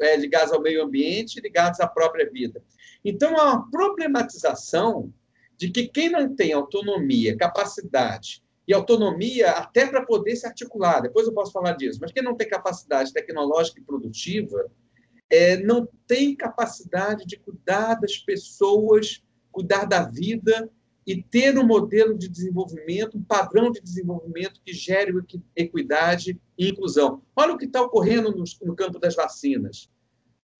é, 0.00 0.16
ligados 0.16 0.52
ao 0.52 0.60
meio 0.60 0.84
ambiente, 0.84 1.40
ligados 1.40 1.80
à 1.80 1.88
própria 1.88 2.30
vida. 2.30 2.62
Então, 3.02 3.38
há 3.38 3.54
uma 3.54 3.70
problematização 3.70 5.10
de 5.56 5.70
que 5.70 5.88
quem 5.88 6.10
não 6.10 6.36
tem 6.36 6.52
autonomia, 6.52 7.38
capacidade 7.38 8.42
e 8.68 8.74
autonomia 8.74 9.52
até 9.52 9.86
para 9.86 10.04
poder 10.04 10.36
se 10.36 10.46
articular, 10.46 11.00
depois 11.00 11.26
eu 11.26 11.32
posso 11.32 11.52
falar 11.52 11.72
disso, 11.72 11.98
mas 12.02 12.12
quem 12.12 12.22
não 12.22 12.36
tem 12.36 12.48
capacidade 12.48 13.14
tecnológica 13.14 13.80
e 13.80 13.84
produtiva, 13.84 14.70
é, 15.30 15.56
não 15.56 15.88
tem 16.06 16.36
capacidade 16.36 17.24
de 17.24 17.38
cuidar 17.38 17.94
das 17.94 18.18
pessoas, 18.18 19.22
cuidar 19.50 19.86
da 19.86 20.02
vida 20.02 20.70
e 21.10 21.20
ter 21.20 21.58
um 21.58 21.66
modelo 21.66 22.16
de 22.16 22.28
desenvolvimento, 22.28 23.18
um 23.18 23.22
padrão 23.22 23.72
de 23.72 23.80
desenvolvimento 23.80 24.60
que 24.64 24.72
gere 24.72 25.12
equidade 25.56 26.40
e 26.56 26.68
inclusão. 26.68 27.20
Olha 27.34 27.52
o 27.52 27.58
que 27.58 27.64
está 27.64 27.82
ocorrendo 27.82 28.30
no, 28.30 28.44
no 28.62 28.76
campo 28.76 28.96
das 29.00 29.16
vacinas. 29.16 29.90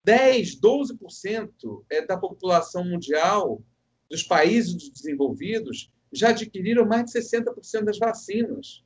10, 0.03 0.59
12% 0.59 1.85
é 1.89 2.05
da 2.05 2.17
população 2.17 2.83
mundial 2.83 3.63
dos 4.09 4.23
países 4.23 4.89
desenvolvidos 4.89 5.89
já 6.11 6.31
adquiriram 6.31 6.85
mais 6.85 7.05
de 7.05 7.17
60% 7.17 7.85
das 7.85 7.97
vacinas. 7.97 8.83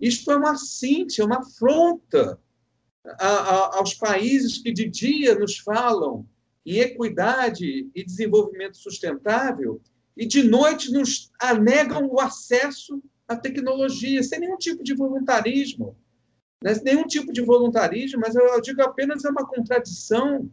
Isto 0.00 0.32
é 0.32 0.36
uma 0.36 0.56
cinte, 0.56 1.20
é 1.20 1.24
uma 1.24 1.38
afronta 1.38 2.40
aos 3.74 3.94
países 3.94 4.58
que 4.58 4.72
de 4.72 4.88
dia 4.88 5.36
nos 5.36 5.58
falam 5.58 6.26
em 6.64 6.78
equidade 6.78 7.88
e 7.94 8.04
desenvolvimento 8.04 8.76
sustentável 8.76 9.80
e 10.16 10.26
de 10.26 10.42
noite 10.42 10.92
nos 10.92 11.30
anegam 11.40 12.06
o 12.06 12.20
acesso 12.20 13.02
à 13.28 13.36
tecnologia, 13.36 14.22
sem 14.22 14.40
nenhum 14.40 14.56
tipo 14.56 14.82
de 14.82 14.94
voluntarismo. 14.94 15.96
Né? 16.62 16.72
Nenhum 16.84 17.06
tipo 17.06 17.32
de 17.32 17.42
voluntarismo, 17.42 18.20
mas 18.20 18.34
eu 18.34 18.60
digo 18.60 18.82
apenas 18.82 19.24
é 19.24 19.30
uma 19.30 19.46
contradição, 19.46 20.50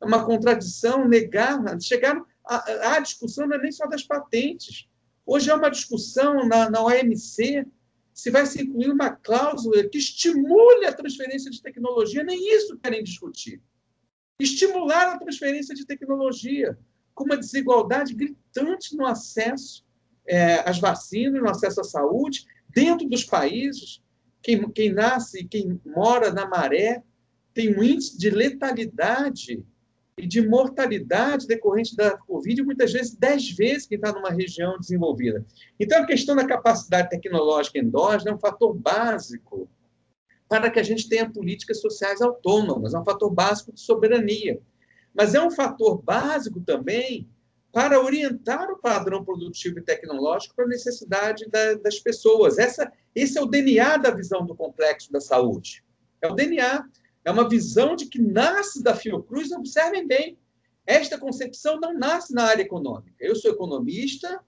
é 0.00 0.04
uma 0.04 0.24
contradição 0.24 1.06
negar, 1.06 1.60
chegar 1.80 2.20
a, 2.44 2.96
a 2.96 3.00
discussão 3.00 3.46
não 3.46 3.56
é 3.56 3.62
nem 3.62 3.72
só 3.72 3.86
das 3.86 4.02
patentes. 4.02 4.88
Hoje 5.24 5.50
é 5.50 5.54
uma 5.54 5.70
discussão 5.70 6.46
na, 6.46 6.70
na 6.70 6.82
OMC 6.82 7.66
se 8.14 8.30
vai 8.30 8.46
se 8.46 8.62
incluir 8.62 8.90
uma 8.90 9.10
cláusula 9.10 9.86
que 9.88 9.98
estimule 9.98 10.86
a 10.86 10.92
transferência 10.92 11.50
de 11.50 11.60
tecnologia, 11.60 12.24
nem 12.24 12.38
isso 12.54 12.78
querem 12.78 13.04
discutir. 13.04 13.60
Estimular 14.40 15.12
a 15.12 15.18
transferência 15.18 15.74
de 15.74 15.84
tecnologia, 15.84 16.78
com 17.16 17.24
uma 17.24 17.36
desigualdade 17.36 18.14
gritante 18.14 18.94
no 18.94 19.06
acesso 19.06 19.84
é, 20.28 20.68
às 20.68 20.78
vacinas, 20.78 21.42
no 21.42 21.48
acesso 21.48 21.80
à 21.80 21.84
saúde, 21.84 22.46
dentro 22.68 23.08
dos 23.08 23.24
países. 23.24 24.02
Quem, 24.42 24.70
quem 24.70 24.92
nasce, 24.92 25.44
quem 25.44 25.80
mora 25.84 26.30
na 26.30 26.46
maré, 26.46 27.02
tem 27.54 27.76
um 27.76 27.82
índice 27.82 28.18
de 28.18 28.28
letalidade 28.30 29.64
e 30.18 30.26
de 30.26 30.46
mortalidade 30.46 31.46
decorrente 31.46 31.96
da 31.96 32.16
Covid, 32.16 32.62
muitas 32.62 32.92
vezes 32.92 33.16
dez 33.16 33.50
vezes 33.50 33.86
quem 33.86 33.96
está 33.96 34.12
numa 34.12 34.30
região 34.30 34.78
desenvolvida. 34.78 35.44
Então, 35.80 36.02
a 36.02 36.06
questão 36.06 36.36
da 36.36 36.46
capacidade 36.46 37.08
tecnológica 37.10 37.78
endógena 37.78 38.30
é 38.30 38.34
um 38.34 38.38
fator 38.38 38.74
básico 38.74 39.68
para 40.48 40.70
que 40.70 40.78
a 40.78 40.82
gente 40.82 41.08
tenha 41.08 41.28
políticas 41.28 41.80
sociais 41.80 42.20
autônomas, 42.22 42.94
é 42.94 42.98
um 42.98 43.04
fator 43.04 43.30
básico 43.30 43.72
de 43.72 43.80
soberania. 43.80 44.60
Mas 45.16 45.34
é 45.34 45.42
um 45.42 45.50
fator 45.50 46.02
básico 46.02 46.60
também 46.60 47.28
para 47.72 48.00
orientar 48.00 48.70
o 48.70 48.78
padrão 48.78 49.24
produtivo 49.24 49.78
e 49.78 49.82
tecnológico 49.82 50.54
para 50.54 50.66
a 50.66 50.68
necessidade 50.68 51.48
da, 51.48 51.74
das 51.74 51.98
pessoas. 51.98 52.58
Essa, 52.58 52.90
esse 53.14 53.38
é 53.38 53.42
o 53.42 53.46
DNA 53.46 53.96
da 53.96 54.10
visão 54.10 54.44
do 54.44 54.54
complexo 54.54 55.10
da 55.10 55.20
saúde. 55.20 55.84
É 56.20 56.28
o 56.28 56.34
DNA. 56.34 56.84
É 57.24 57.30
uma 57.30 57.48
visão 57.48 57.96
de 57.96 58.06
que 58.06 58.20
nasce 58.20 58.82
da 58.82 58.94
Fiocruz, 58.94 59.50
observem 59.52 60.06
bem, 60.06 60.38
esta 60.86 61.18
concepção 61.18 61.80
não 61.80 61.92
nasce 61.92 62.32
na 62.32 62.44
área 62.44 62.62
econômica. 62.62 63.12
Eu 63.18 63.34
sou 63.34 63.50
economista, 63.50 64.40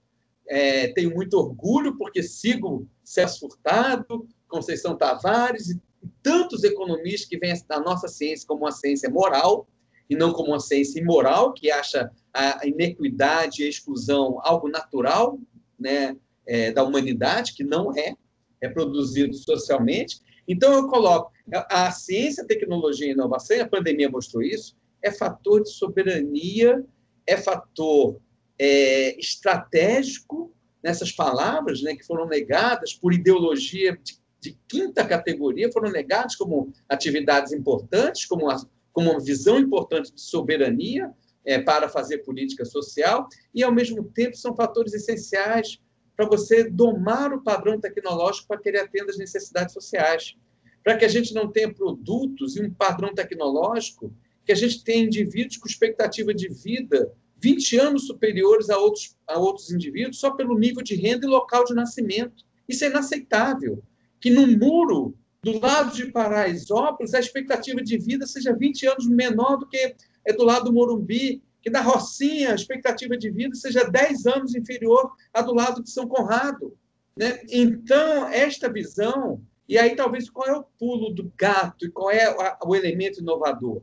é, 0.46 0.88
tenho 0.92 1.12
muito 1.14 1.34
orgulho 1.34 1.96
porque 1.96 2.22
sigo 2.22 2.86
Celso 3.02 3.40
Furtado, 3.40 4.28
Conceição 4.46 4.96
Tavares 4.96 5.70
e 5.70 5.80
tantos 6.22 6.62
economistas 6.62 7.28
que 7.28 7.38
vêm 7.38 7.52
da 7.66 7.80
nossa 7.80 8.06
ciência 8.06 8.46
como 8.46 8.64
uma 8.64 8.72
ciência 8.72 9.10
moral 9.10 9.66
e 10.08 10.16
não 10.16 10.32
como 10.32 10.48
uma 10.48 10.60
ciência 10.60 11.00
imoral, 11.00 11.52
que 11.52 11.70
acha 11.70 12.10
a 12.32 12.66
inequidade 12.66 13.62
e 13.62 13.66
a 13.66 13.68
exclusão 13.68 14.38
algo 14.42 14.68
natural 14.68 15.38
né, 15.78 16.16
é, 16.46 16.72
da 16.72 16.82
humanidade, 16.82 17.54
que 17.54 17.64
não 17.64 17.92
é, 17.96 18.14
é 18.60 18.68
produzido 18.68 19.34
socialmente. 19.34 20.20
Então, 20.46 20.72
eu 20.72 20.88
coloco 20.88 21.30
a 21.70 21.90
ciência, 21.90 22.46
tecnologia 22.46 23.08
e 23.08 23.12
inovação, 23.12 23.56
e 23.56 23.60
a 23.60 23.68
pandemia 23.68 24.10
mostrou 24.10 24.42
isso, 24.42 24.76
é 25.02 25.10
fator 25.10 25.62
de 25.62 25.70
soberania, 25.70 26.84
é 27.26 27.36
fator 27.36 28.20
é, 28.58 29.18
estratégico 29.18 30.52
nessas 30.82 31.12
palavras 31.12 31.82
né, 31.82 31.94
que 31.94 32.04
foram 32.04 32.26
negadas 32.26 32.94
por 32.94 33.12
ideologia 33.12 33.98
de, 34.02 34.18
de, 34.40 34.58
quinta 34.68 35.06
categoria, 35.06 35.70
foram 35.72 35.90
negadas 35.90 36.34
como 36.36 36.72
atividades 36.88 37.52
importantes, 37.52 38.26
como, 38.26 38.50
a, 38.50 38.56
como 38.92 39.10
uma 39.10 39.20
visão 39.20 39.58
importante 39.58 40.12
de 40.12 40.20
soberania 40.20 41.10
é, 41.44 41.58
para 41.58 41.88
fazer 41.88 42.18
política 42.18 42.64
social, 42.64 43.28
e, 43.54 43.62
ao 43.62 43.72
mesmo 43.72 44.04
tempo, 44.04 44.36
são 44.36 44.54
fatores 44.54 44.92
essenciais 44.92 45.80
para 46.16 46.26
você 46.26 46.68
domar 46.68 47.32
o 47.32 47.42
padrão 47.42 47.80
tecnológico 47.80 48.48
para 48.48 48.58
que 48.58 48.68
ele 48.68 48.78
atenda 48.78 49.10
às 49.10 49.18
necessidades 49.18 49.72
sociais. 49.72 50.36
Para 50.82 50.96
que 50.96 51.04
a 51.04 51.08
gente 51.08 51.32
não 51.32 51.50
tenha 51.50 51.72
produtos 51.72 52.56
e 52.56 52.62
um 52.62 52.72
padrão 52.72 53.14
tecnológico 53.14 54.12
que 54.44 54.52
a 54.52 54.54
gente 54.54 54.82
tenha 54.82 55.04
indivíduos 55.04 55.56
com 55.58 55.68
expectativa 55.68 56.34
de 56.34 56.48
vida 56.48 57.12
20 57.40 57.78
anos 57.78 58.06
superiores 58.06 58.68
a 58.68 58.78
outros, 58.78 59.16
a 59.26 59.38
outros 59.38 59.70
indivíduos 59.70 60.18
só 60.18 60.32
pelo 60.32 60.58
nível 60.58 60.82
de 60.82 60.96
renda 60.96 61.26
e 61.26 61.30
local 61.30 61.64
de 61.64 61.74
nascimento. 61.74 62.44
Isso 62.68 62.84
é 62.84 62.88
inaceitável. 62.88 63.82
Que 64.20 64.30
no 64.30 64.46
muro 64.46 65.14
do 65.42 65.58
lado 65.60 65.94
de 65.94 66.10
Paraisópolis 66.10 67.14
a 67.14 67.20
expectativa 67.20 67.82
de 67.82 67.96
vida 67.98 68.26
seja 68.26 68.54
20 68.54 68.86
anos 68.86 69.06
menor 69.06 69.56
do 69.56 69.68
que 69.68 69.94
é 70.24 70.32
do 70.32 70.44
lado 70.44 70.66
do 70.66 70.72
Morumbi, 70.72 71.42
que 71.62 71.70
da 71.70 71.80
Rocinha 71.80 72.52
a 72.52 72.54
expectativa 72.54 73.16
de 73.16 73.30
vida 73.30 73.54
seja 73.54 73.84
10 73.84 74.26
anos 74.26 74.54
inferior 74.54 75.12
à 75.32 75.40
do 75.40 75.54
lado 75.54 75.82
de 75.82 75.90
São 75.90 76.06
Conrado. 76.06 76.76
Né? 77.16 77.40
Então, 77.50 78.28
esta 78.28 78.70
visão, 78.70 79.42
e 79.68 79.78
aí 79.78 79.96
talvez 79.96 80.28
qual 80.28 80.48
é 80.48 80.56
o 80.56 80.64
pulo 80.78 81.10
do 81.14 81.32
gato 81.36 81.86
e 81.86 81.90
qual 81.90 82.10
é 82.10 82.34
o 82.64 82.74
elemento 82.74 83.20
inovador? 83.20 83.82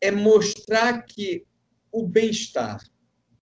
É 0.00 0.10
mostrar 0.10 1.02
que 1.02 1.46
o 1.92 2.06
bem-estar, 2.06 2.82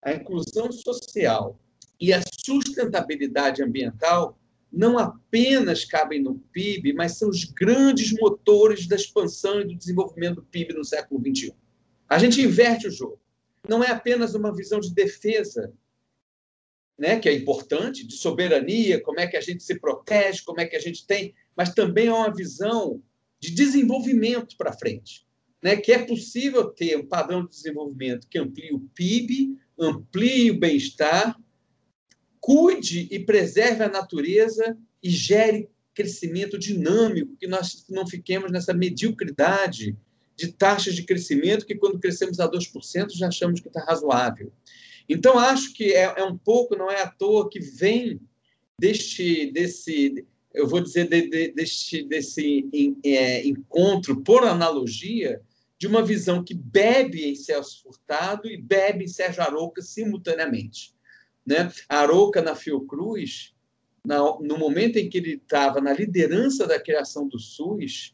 a 0.01 0.13
inclusão 0.13 0.71
social 0.71 1.59
e 1.99 2.13
a 2.13 2.21
sustentabilidade 2.45 3.61
ambiental 3.63 4.37
não 4.71 4.97
apenas 4.97 5.85
cabem 5.85 6.21
no 6.21 6.35
PIB, 6.51 6.93
mas 6.93 7.17
são 7.17 7.29
os 7.29 7.43
grandes 7.45 8.11
motores 8.13 8.87
da 8.87 8.95
expansão 8.95 9.61
e 9.61 9.65
do 9.65 9.75
desenvolvimento 9.75 10.35
do 10.35 10.43
PIB 10.43 10.73
no 10.73 10.83
século 10.83 11.21
XXI. 11.21 11.53
A 12.09 12.17
gente 12.19 12.41
inverte 12.41 12.87
o 12.87 12.91
jogo 12.91 13.19
não 13.67 13.83
é 13.83 13.91
apenas 13.91 14.33
uma 14.33 14.55
visão 14.55 14.79
de 14.79 14.93
defesa, 14.93 15.73
né, 16.97 17.19
que 17.19 17.29
é 17.29 17.33
importante, 17.33 18.07
de 18.07 18.15
soberania, 18.15 19.01
como 19.01 19.19
é 19.19 19.27
que 19.27 19.37
a 19.37 19.41
gente 19.41 19.63
se 19.63 19.79
protege, 19.79 20.43
como 20.43 20.61
é 20.61 20.65
que 20.65 20.75
a 20.75 20.79
gente 20.79 21.05
tem, 21.05 21.35
mas 21.55 21.73
também 21.73 22.07
é 22.07 22.13
uma 22.13 22.33
visão 22.33 23.01
de 23.39 23.51
desenvolvimento 23.51 24.55
para 24.57 24.73
frente, 24.73 25.27
né, 25.61 25.75
que 25.75 25.91
é 25.91 25.99
possível 25.99 26.69
ter 26.69 26.97
um 26.97 27.05
padrão 27.05 27.43
de 27.43 27.51
desenvolvimento 27.51 28.27
que 28.27 28.39
amplie 28.39 28.73
o 28.73 28.79
PIB, 28.95 29.57
amplie 29.77 30.51
o 30.51 30.59
bem-estar, 30.59 31.37
cuide 32.47 33.09
e 33.11 33.19
preserve 33.19 33.83
a 33.83 33.89
natureza 33.89 34.77
e 35.03 35.09
gere 35.09 35.69
crescimento 35.93 36.57
dinâmico, 36.57 37.35
que 37.35 37.45
nós 37.45 37.85
não 37.89 38.07
fiquemos 38.07 38.49
nessa 38.49 38.73
mediocridade 38.73 39.97
de 40.33 40.53
taxas 40.53 40.95
de 40.95 41.03
crescimento 41.03 41.65
que, 41.65 41.75
quando 41.75 41.99
crescemos 41.99 42.39
a 42.39 42.49
2%, 42.49 43.09
já 43.11 43.27
achamos 43.27 43.59
que 43.59 43.67
está 43.67 43.83
razoável. 43.83 44.49
Então, 45.09 45.37
acho 45.37 45.73
que 45.73 45.91
é, 45.91 46.03
é, 46.03 46.23
um 46.23 46.37
pouco, 46.37 46.77
não 46.77 46.89
é 46.89 47.01
à 47.01 47.07
toa, 47.09 47.49
que 47.49 47.59
vem 47.59 48.21
deste, 48.79 49.51
desse, 49.51 50.25
eu 50.53 50.69
vou 50.69 50.79
dizer, 50.79 51.09
de, 51.09 51.29
de, 51.29 51.51
deste, 51.51 52.01
desse 52.03 52.65
é, 53.03 53.45
encontro, 53.45 54.23
por 54.23 54.45
analogia, 54.45 55.41
de 55.77 55.85
uma 55.85 56.01
visão 56.01 56.41
que 56.41 56.53
bebe 56.53 57.25
em 57.25 57.35
Celso 57.35 57.83
Furtado 57.83 58.47
e 58.47 58.55
bebe 58.55 59.03
em 59.03 59.07
Sérgio 59.09 59.43
Arouca 59.43 59.81
simultaneamente. 59.81 60.95
Né? 61.47 61.71
A 61.87 61.99
Arouca, 61.99 62.41
na 62.41 62.55
Fiocruz, 62.55 63.53
no 64.03 64.57
momento 64.57 64.97
em 64.97 65.09
que 65.09 65.17
ele 65.17 65.35
estava 65.35 65.79
na 65.79 65.93
liderança 65.93 66.67
da 66.67 66.79
criação 66.79 67.27
do 67.27 67.39
SUS, 67.39 68.13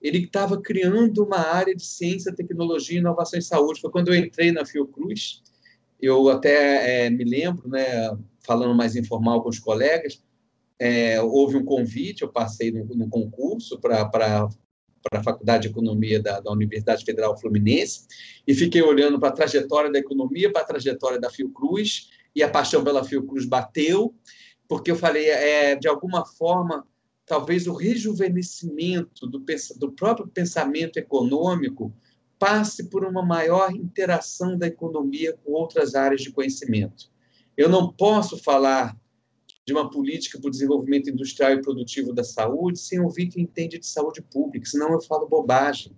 ele 0.00 0.18
estava 0.18 0.60
criando 0.60 1.24
uma 1.24 1.38
área 1.38 1.74
de 1.74 1.84
ciência, 1.84 2.34
tecnologia, 2.34 2.98
inovação 2.98 3.38
e 3.38 3.42
saúde. 3.42 3.80
Foi 3.80 3.90
quando 3.90 4.08
eu 4.08 4.14
entrei 4.14 4.52
na 4.52 4.64
Fiocruz, 4.64 5.42
eu 6.00 6.28
até 6.28 7.06
é, 7.06 7.10
me 7.10 7.24
lembro, 7.24 7.68
né, 7.68 8.16
falando 8.46 8.74
mais 8.74 8.94
informal 8.94 9.42
com 9.42 9.48
os 9.48 9.58
colegas, 9.58 10.22
é, 10.78 11.20
houve 11.22 11.56
um 11.56 11.64
convite, 11.64 12.22
eu 12.22 12.28
passei 12.28 12.70
no, 12.70 12.84
no 12.84 13.08
concurso 13.08 13.80
para 13.80 14.02
a 15.12 15.22
Faculdade 15.22 15.62
de 15.62 15.68
Economia 15.68 16.22
da, 16.22 16.40
da, 16.40 16.52
Universidade 16.52 17.04
Federal 17.04 17.38
Fluminense 17.38 18.06
e 18.46 18.54
fiquei 18.54 18.82
olhando 18.82 19.18
para 19.18 19.30
a 19.30 19.32
trajetória 19.32 19.90
da 19.90 19.98
economia, 19.98 20.52
para 20.52 20.62
a 20.62 20.66
trajetória 20.66 21.18
da 21.18 21.30
Fiocruz, 21.30 22.10
e 22.36 22.42
a 22.42 22.50
paixão 22.50 22.84
pela 22.84 23.02
Fiocruz 23.02 23.46
bateu, 23.46 24.14
porque 24.68 24.90
eu 24.90 24.96
falei, 24.96 25.26
é, 25.30 25.74
de 25.74 25.88
alguma 25.88 26.26
forma, 26.26 26.86
talvez 27.24 27.66
o 27.66 27.72
rejuvenescimento 27.72 29.26
do, 29.26 29.42
do 29.78 29.92
próprio 29.92 30.28
pensamento 30.28 30.98
econômico 30.98 31.90
passe 32.38 32.90
por 32.90 33.06
uma 33.06 33.24
maior 33.24 33.72
interação 33.74 34.58
da 34.58 34.66
economia 34.66 35.34
com 35.42 35.52
outras 35.52 35.94
áreas 35.94 36.20
de 36.20 36.30
conhecimento. 36.30 37.10
Eu 37.56 37.70
não 37.70 37.90
posso 37.90 38.36
falar 38.36 38.94
de 39.66 39.72
uma 39.72 39.90
política 39.90 40.38
para 40.38 40.48
o 40.48 40.50
desenvolvimento 40.50 41.08
industrial 41.08 41.52
e 41.52 41.62
produtivo 41.62 42.12
da 42.12 42.22
saúde 42.22 42.78
sem 42.78 43.00
ouvir 43.00 43.28
quem 43.28 43.44
entende 43.44 43.78
de 43.78 43.86
saúde 43.86 44.20
pública, 44.20 44.66
senão 44.66 44.92
eu 44.92 45.00
falo 45.00 45.26
bobagem. 45.26 45.96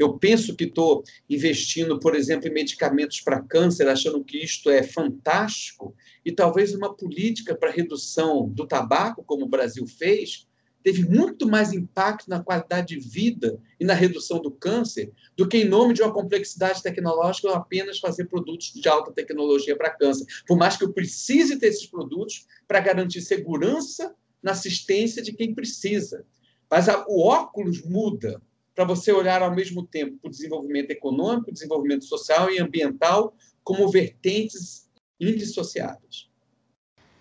Eu 0.00 0.16
penso 0.16 0.56
que 0.56 0.64
estou 0.64 1.04
investindo, 1.28 2.00
por 2.00 2.14
exemplo, 2.14 2.48
em 2.48 2.54
medicamentos 2.54 3.20
para 3.20 3.42
câncer, 3.42 3.86
achando 3.86 4.24
que 4.24 4.42
isto 4.42 4.70
é 4.70 4.82
fantástico, 4.82 5.94
e 6.24 6.32
talvez 6.32 6.74
uma 6.74 6.96
política 6.96 7.54
para 7.54 7.70
redução 7.70 8.48
do 8.48 8.66
tabaco, 8.66 9.22
como 9.22 9.44
o 9.44 9.48
Brasil 9.48 9.86
fez, 9.86 10.48
teve 10.82 11.04
muito 11.04 11.46
mais 11.46 11.74
impacto 11.74 12.30
na 12.30 12.42
qualidade 12.42 12.94
de 12.94 12.98
vida 12.98 13.60
e 13.78 13.84
na 13.84 13.92
redução 13.92 14.40
do 14.40 14.50
câncer 14.50 15.12
do 15.36 15.46
que 15.46 15.58
em 15.58 15.68
nome 15.68 15.92
de 15.92 16.00
uma 16.00 16.14
complexidade 16.14 16.82
tecnológica 16.82 17.54
apenas 17.54 17.98
fazer 17.98 18.24
produtos 18.24 18.72
de 18.72 18.88
alta 18.88 19.12
tecnologia 19.12 19.76
para 19.76 19.90
câncer. 19.90 20.24
Por 20.46 20.56
mais 20.56 20.78
que 20.78 20.84
eu 20.84 20.94
precise 20.94 21.58
ter 21.58 21.66
esses 21.66 21.84
produtos 21.84 22.46
para 22.66 22.80
garantir 22.80 23.20
segurança 23.20 24.14
na 24.42 24.52
assistência 24.52 25.22
de 25.22 25.34
quem 25.34 25.54
precisa. 25.54 26.24
Mas 26.70 26.88
a, 26.88 27.04
o 27.06 27.20
óculos 27.20 27.82
muda 27.84 28.40
para 28.80 28.86
você 28.86 29.12
olhar 29.12 29.42
ao 29.42 29.54
mesmo 29.54 29.86
tempo 29.86 30.16
para 30.16 30.28
o 30.28 30.30
desenvolvimento 30.30 30.90
econômico, 30.90 31.52
desenvolvimento 31.52 32.06
social 32.06 32.50
e 32.50 32.58
ambiental 32.58 33.34
como 33.62 33.86
vertentes 33.90 34.88
indissociáveis. 35.20 36.30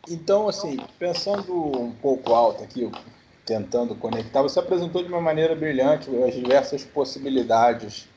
Então, 0.10 0.48
assim, 0.48 0.78
pensando 0.98 1.54
um 1.54 1.92
pouco 1.92 2.34
alto 2.34 2.64
aqui, 2.64 2.90
tentando 3.46 3.94
conectar. 3.94 4.42
Você 4.42 4.58
apresentou 4.58 5.04
de 5.04 5.10
uma 5.10 5.20
maneira 5.20 5.54
brilhante 5.54 6.10
as 6.24 6.34
diversas 6.34 6.86
possibilidades 6.86 8.08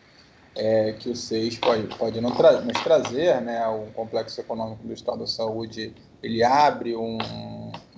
é, 0.55 0.93
que 0.93 1.11
o 1.11 1.17
SEIS 1.17 1.59
pode, 1.59 1.89
pode 1.97 2.21
não 2.21 2.31
tra 2.31 2.61
nos 2.61 2.81
trazer, 2.81 3.41
né? 3.41 3.67
O 3.67 3.91
complexo 3.91 4.41
econômico 4.41 4.87
do 4.87 4.93
Estado 4.93 5.19
da 5.19 5.27
Saúde 5.27 5.93
ele 6.23 6.45
abre 6.45 6.95
um, 6.95 7.19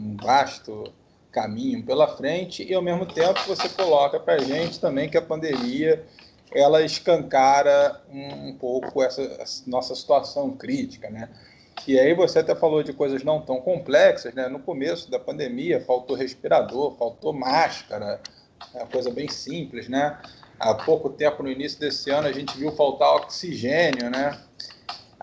um 0.01 0.17
vasto 0.17 0.85
caminho 1.35 1.83
pela 1.83 2.07
frente 2.07 2.65
e 2.65 2.73
ao 2.73 2.81
mesmo 2.81 3.05
tempo 3.05 3.41
você 3.47 3.69
coloca 3.69 4.21
para 4.21 4.35
a 4.35 4.39
gente 4.39 4.79
também 4.79 5.11
que 5.11 5.19
a 5.19 5.23
pandemia 5.23 6.07
ela 6.53 6.83
escancara 6.83 8.01
um, 8.09 8.57
pouco 8.57 9.03
essa, 9.03 9.23
essa, 9.41 9.65
nossa 9.67 9.93
situação 9.97 10.53
crítica, 10.53 11.11
né? 11.11 11.29
E 11.89 11.99
aí 11.99 12.15
você 12.15 12.39
até 12.39 12.55
falou 12.55 12.85
de 12.85 12.93
coisas 12.93 13.25
não 13.25 13.41
tão 13.41 13.61
complexas, 13.61 14.33
né? 14.33 14.47
No 14.49 14.61
começo 14.61 15.11
da 15.11 15.19
pandemia 15.19 15.81
faltou 15.81 16.17
respirador, 16.17 16.97
faltou 16.97 17.33
máscara, 17.33 18.21
é 18.73 18.79
uma 18.79 18.87
coisa 18.87 19.11
bem 19.11 19.29
simples, 19.29 19.89
né? 19.89 20.17
Há 20.61 20.73
pouco 20.75 21.11
tempo, 21.11 21.43
no 21.43 21.51
início 21.51 21.81
desse 21.81 22.09
ano, 22.11 22.29
a 22.29 22.33
gente 22.33 22.57
viu 22.57 22.71
faltar 22.71 23.17
oxigênio, 23.17 24.09
né? 24.09 24.39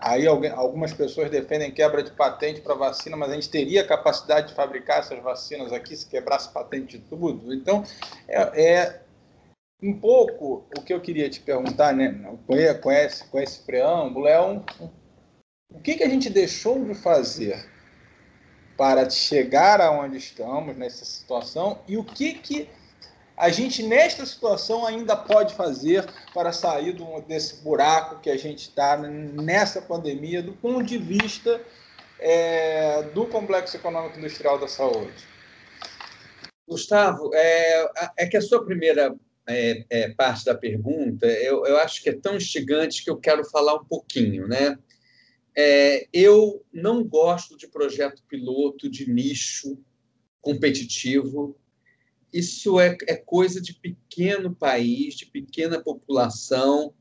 Aí 0.02 0.26
algumas 0.26 0.92
pessoas 0.92 1.30
defendem 1.30 1.70
quebra 1.70 2.02
de 2.02 2.10
patente 2.10 2.60
para 2.60 2.74
vacina, 2.74 3.16
mas 3.16 3.30
a 3.30 3.34
gente 3.34 3.48
teria 3.48 3.86
capacidade 3.86 4.48
de 4.48 4.54
fabricar 4.54 4.98
essas 4.98 5.22
vacinas 5.22 5.72
aqui 5.72 5.94
se 5.94 6.06
quebrasse 6.06 6.52
patente 6.52 6.98
de 6.98 7.04
tudo. 7.04 7.54
Então, 7.54 7.84
é, 8.26 8.64
é 8.64 9.02
um 9.80 9.94
pouco 9.94 10.66
o 10.76 10.82
que 10.82 10.92
eu 10.92 11.00
queria 11.00 11.30
te 11.30 11.38
perguntar, 11.40 11.94
né? 11.94 12.36
Com 12.46 12.90
esse, 12.90 13.24
com 13.28 13.38
esse 13.38 13.60
preâmbulo, 13.60 14.26
é 14.26 14.40
um, 14.44 14.64
o 15.70 15.80
que, 15.80 15.94
que 15.94 16.02
a 16.02 16.08
gente 16.08 16.28
deixou 16.28 16.84
de 16.84 16.94
fazer 16.94 17.64
para 18.76 19.08
chegar 19.08 19.80
aonde 19.80 20.16
estamos 20.16 20.76
nessa 20.76 21.04
situação 21.04 21.78
e 21.86 21.96
o 21.96 22.02
que, 22.02 22.34
que 22.34 22.68
a 23.36 23.48
gente, 23.48 23.82
nesta 23.82 24.24
situação, 24.26 24.86
ainda 24.86 25.16
pode 25.16 25.54
fazer 25.54 26.06
para 26.34 26.52
sair 26.52 26.96
desse 27.26 27.62
buraco 27.62 28.20
que 28.20 28.30
a 28.30 28.36
gente 28.36 28.68
está 28.68 28.96
nessa 28.96 29.80
pandemia, 29.80 30.42
do 30.42 30.52
ponto 30.52 30.84
de 30.84 30.98
vista 30.98 31.60
é, 32.18 33.02
do 33.14 33.26
complexo 33.26 33.76
econômico 33.76 34.18
industrial 34.18 34.58
da 34.58 34.68
saúde? 34.68 35.32
Gustavo, 36.68 37.30
é, 37.34 37.90
é 38.18 38.26
que 38.26 38.36
a 38.36 38.42
sua 38.42 38.64
primeira 38.64 39.14
é, 39.46 39.84
é, 39.90 40.08
parte 40.10 40.44
da 40.44 40.54
pergunta 40.54 41.26
eu, 41.26 41.66
eu 41.66 41.76
acho 41.78 42.00
que 42.02 42.08
é 42.08 42.12
tão 42.12 42.36
instigante 42.36 43.02
que 43.02 43.10
eu 43.10 43.18
quero 43.18 43.44
falar 43.44 43.74
um 43.74 43.84
pouquinho, 43.84 44.46
né? 44.46 44.78
É, 45.54 46.06
eu 46.12 46.64
não 46.72 47.04
gosto 47.04 47.56
de 47.56 47.66
projeto 47.66 48.22
piloto 48.26 48.88
de 48.88 49.10
nicho 49.10 49.76
competitivo 50.40 51.58
isso 52.32 52.80
é, 52.80 52.96
é 53.06 53.16
coisa 53.16 53.60
de 53.60 53.74
pequeno 53.74 54.54
país, 54.54 55.14
de 55.14 55.26
pequena 55.26 55.82
população, 55.82 56.94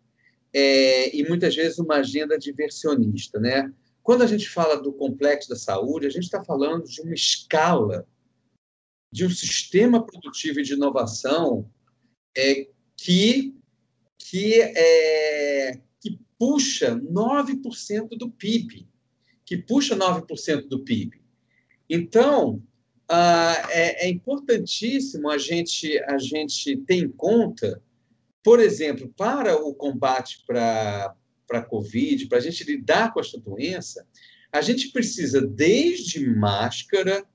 é, 0.54 1.16
e 1.16 1.28
muitas 1.28 1.56
vezes 1.56 1.80
uma 1.80 1.98
agenda 1.98 2.38
diversionista. 2.38 3.40
Né? 3.40 3.74
Quando 4.04 4.24
a 4.24 4.28
gente 4.28 4.50
fala 4.50 4.82
do 4.82 4.92
complexo 4.92 5.50
da 5.50 5.56
saúde, 5.56 6.08
a 6.08 6.10
gente 6.10 6.24
está 6.24 6.44
falando 6.44 6.86
de 6.86 7.02
uma 7.02 7.14
escala, 7.14 8.06
de 9.12 9.26
um 9.26 9.30
sistema 9.30 10.06
produtivo 10.06 10.60
e 10.60 10.64
de 10.64 10.74
inovação 10.74 11.70
é, 12.36 12.68
que, 12.98 13.56
que, 14.18 14.62
é, 14.62 15.80
que 16.00 16.20
puxa 16.38 16.96
9% 16.96 18.10
do 18.18 18.30
PIB, 18.30 18.88
que 19.46 19.58
puxa 19.58 19.96
9% 19.96 20.68
do 20.68 20.84
PIB. 20.84 21.22
Então, 21.90 22.62
ah, 23.14 23.68
é, 23.72 24.08
é, 24.08 24.10
importantíssimo 24.10 25.30
a 25.30 25.38
gente, 25.38 26.00
a 26.04 26.18
gente 26.18 26.78
ter 26.78 26.96
em 26.96 27.10
conta, 27.10 27.84
por 28.42 28.58
exemplo, 28.58 29.14
para 29.18 29.58
o 29.58 29.76
combate 29.76 30.42
para 30.48 31.14
a 31.52 31.62
Covid, 31.62 32.28
para 32.28 32.38
a 32.38 32.42
gente 32.42 32.64
lidar 32.64 33.14
com 33.14 33.20
esta 33.20 33.38
doença, 33.38 34.08
a 34.50 34.62
gente 34.62 34.94
precisa 34.94 35.42
desde 35.42 36.26
máscara, 36.26 37.26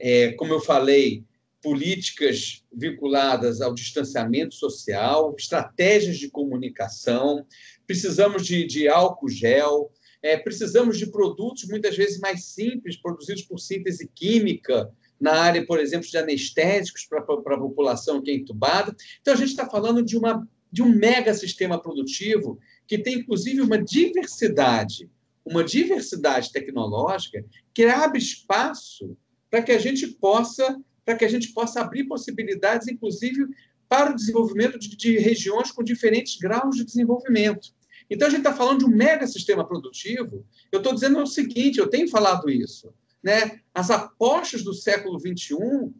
é, 0.00 0.32
como 0.32 0.52
eu 0.52 0.58
falei, 0.58 1.24
políticas 1.62 2.64
vinculadas 2.72 3.60
ao 3.60 3.72
distanciamento 3.72 4.56
social, 4.56 5.32
estratégias 5.38 6.18
de 6.18 6.28
comunicação, 6.28 7.46
precisamos 7.86 8.44
de, 8.44 8.66
de 8.66 8.88
álcool 8.88 9.28
gel, 9.28 9.92
é, 10.20 10.36
precisamos 10.36 10.98
de 10.98 11.06
produtos 11.06 11.68
muitas 11.68 11.96
vezes 11.96 12.18
mais 12.18 12.46
simples, 12.46 13.00
produzidos 13.00 13.42
por 13.42 13.60
síntese 13.60 14.10
química, 14.12 14.90
na 15.20 15.32
área, 15.32 15.64
por 15.66 15.78
exemplo, 15.78 16.08
de 16.08 16.16
anestésicos 16.16 17.06
para 17.06 17.20
a 17.20 17.58
população 17.58 18.22
que 18.22 18.30
é 18.30 18.34
entubada. 18.34 18.96
Então, 19.20 19.34
a 19.34 19.36
gente 19.36 19.50
está 19.50 19.68
falando 19.68 20.02
de, 20.02 20.16
uma, 20.16 20.48
de 20.72 20.82
um 20.82 20.88
mega 20.88 21.34
sistema 21.34 21.80
produtivo 21.80 22.58
que 22.86 22.96
tem, 22.96 23.18
inclusive, 23.18 23.60
uma 23.60 23.76
diversidade, 23.76 25.10
uma 25.44 25.62
diversidade 25.62 26.50
tecnológica 26.50 27.44
que 27.74 27.84
abre 27.84 28.18
espaço 28.18 29.16
para 29.50 29.62
que 29.62 29.72
a 29.72 29.78
gente 29.78 30.06
possa 30.06 30.80
para 31.02 31.16
que 31.16 31.24
a 31.24 31.28
gente 31.28 31.48
possa 31.52 31.80
abrir 31.80 32.04
possibilidades, 32.04 32.86
inclusive, 32.86 33.48
para 33.88 34.12
o 34.12 34.14
desenvolvimento 34.14 34.78
de, 34.78 34.94
de 34.94 35.18
regiões 35.18 35.72
com 35.72 35.82
diferentes 35.82 36.36
graus 36.36 36.76
de 36.76 36.84
desenvolvimento. 36.84 37.74
Então, 38.08 38.28
a 38.28 38.30
gente 38.30 38.40
está 38.40 38.54
falando 38.54 38.80
de 38.80 38.84
um 38.84 38.94
mega 38.94 39.26
sistema 39.26 39.66
produtivo. 39.66 40.46
Eu 40.70 40.78
estou 40.78 40.94
dizendo 40.94 41.18
o 41.20 41.26
seguinte: 41.26 41.78
eu 41.78 41.88
tenho 41.88 42.08
falado 42.08 42.48
isso 42.48 42.92
né, 43.22 43.60
as 43.74 43.90
apostas 43.90 44.62
do 44.62 44.74
século 44.74 45.18
XXI 45.18 45.92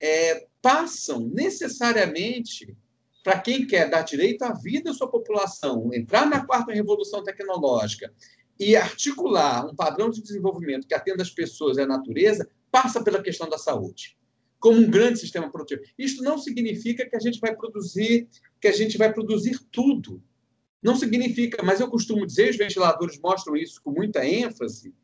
é, 0.00 0.46
passam 0.62 1.20
necessariamente 1.20 2.76
para 3.22 3.40
quem 3.40 3.66
quer 3.66 3.90
dar 3.90 4.02
direito 4.02 4.42
à 4.42 4.52
vida 4.52 4.90
à 4.90 4.94
sua 4.94 5.10
população, 5.10 5.90
entrar 5.92 6.26
na 6.26 6.46
quarta 6.46 6.72
revolução 6.72 7.24
tecnológica 7.24 8.12
e 8.58 8.76
articular 8.76 9.66
um 9.66 9.74
padrão 9.74 10.10
de 10.10 10.22
desenvolvimento 10.22 10.86
que 10.86 10.94
atenda 10.94 11.22
as 11.22 11.30
pessoas 11.30 11.76
e 11.76 11.80
a 11.80 11.86
natureza, 11.86 12.48
passa 12.70 13.02
pela 13.02 13.22
questão 13.22 13.48
da 13.48 13.58
saúde, 13.58 14.16
como 14.58 14.78
um 14.78 14.90
grande 14.90 15.18
sistema 15.18 15.50
produtivo. 15.50 15.82
Isso 15.98 16.22
não 16.22 16.38
significa 16.38 17.08
que 17.08 17.16
a 17.16 17.20
gente 17.20 17.40
vai 17.40 17.54
produzir, 17.54 18.28
que 18.60 18.68
a 18.68 18.72
gente 18.72 18.96
vai 18.96 19.12
produzir 19.12 19.58
tudo. 19.70 20.22
Não 20.82 20.94
significa, 20.94 21.62
mas 21.62 21.80
eu 21.80 21.88
costumo 21.88 22.26
dizer, 22.26 22.50
os 22.50 22.56
ventiladores 22.56 23.18
mostram 23.18 23.56
isso 23.56 23.80
com 23.82 23.90
muita 23.90 24.24
ênfase, 24.24 24.94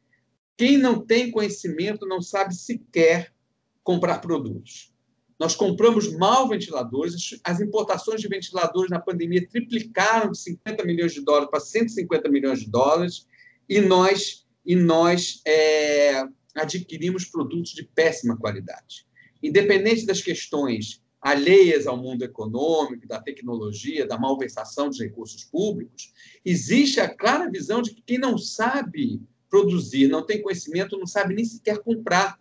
quem 0.62 0.78
não 0.78 1.04
tem 1.04 1.28
conhecimento 1.28 2.06
não 2.06 2.22
sabe 2.22 2.54
sequer 2.54 3.34
comprar 3.82 4.18
produtos. 4.18 4.92
Nós 5.36 5.56
compramos 5.56 6.16
mal 6.16 6.48
ventiladores, 6.48 7.40
as 7.42 7.60
importações 7.60 8.20
de 8.20 8.28
ventiladores 8.28 8.88
na 8.88 9.00
pandemia 9.00 9.44
triplicaram 9.44 10.30
de 10.30 10.38
50 10.38 10.84
milhões 10.84 11.12
de 11.14 11.20
dólares 11.20 11.50
para 11.50 11.58
150 11.58 12.28
milhões 12.28 12.60
de 12.60 12.70
dólares, 12.70 13.26
e 13.68 13.80
nós, 13.80 14.46
e 14.64 14.76
nós 14.76 15.42
é, 15.44 16.22
adquirimos 16.54 17.24
produtos 17.24 17.72
de 17.72 17.82
péssima 17.82 18.36
qualidade. 18.36 19.04
Independente 19.42 20.06
das 20.06 20.22
questões 20.22 21.02
alheias 21.20 21.88
ao 21.88 21.96
mundo 21.96 22.22
econômico, 22.22 23.08
da 23.08 23.20
tecnologia, 23.20 24.06
da 24.06 24.16
malversação 24.16 24.88
dos 24.88 25.00
recursos 25.00 25.42
públicos, 25.42 26.12
existe 26.44 27.00
a 27.00 27.12
clara 27.12 27.50
visão 27.50 27.82
de 27.82 27.92
que 27.92 28.02
quem 28.02 28.18
não 28.18 28.38
sabe 28.38 29.20
produzir, 29.52 30.08
não 30.08 30.24
tem 30.24 30.40
conhecimento, 30.40 30.96
não 30.96 31.06
sabe 31.06 31.34
nem 31.34 31.44
sequer 31.44 31.78
comprar. 31.80 32.40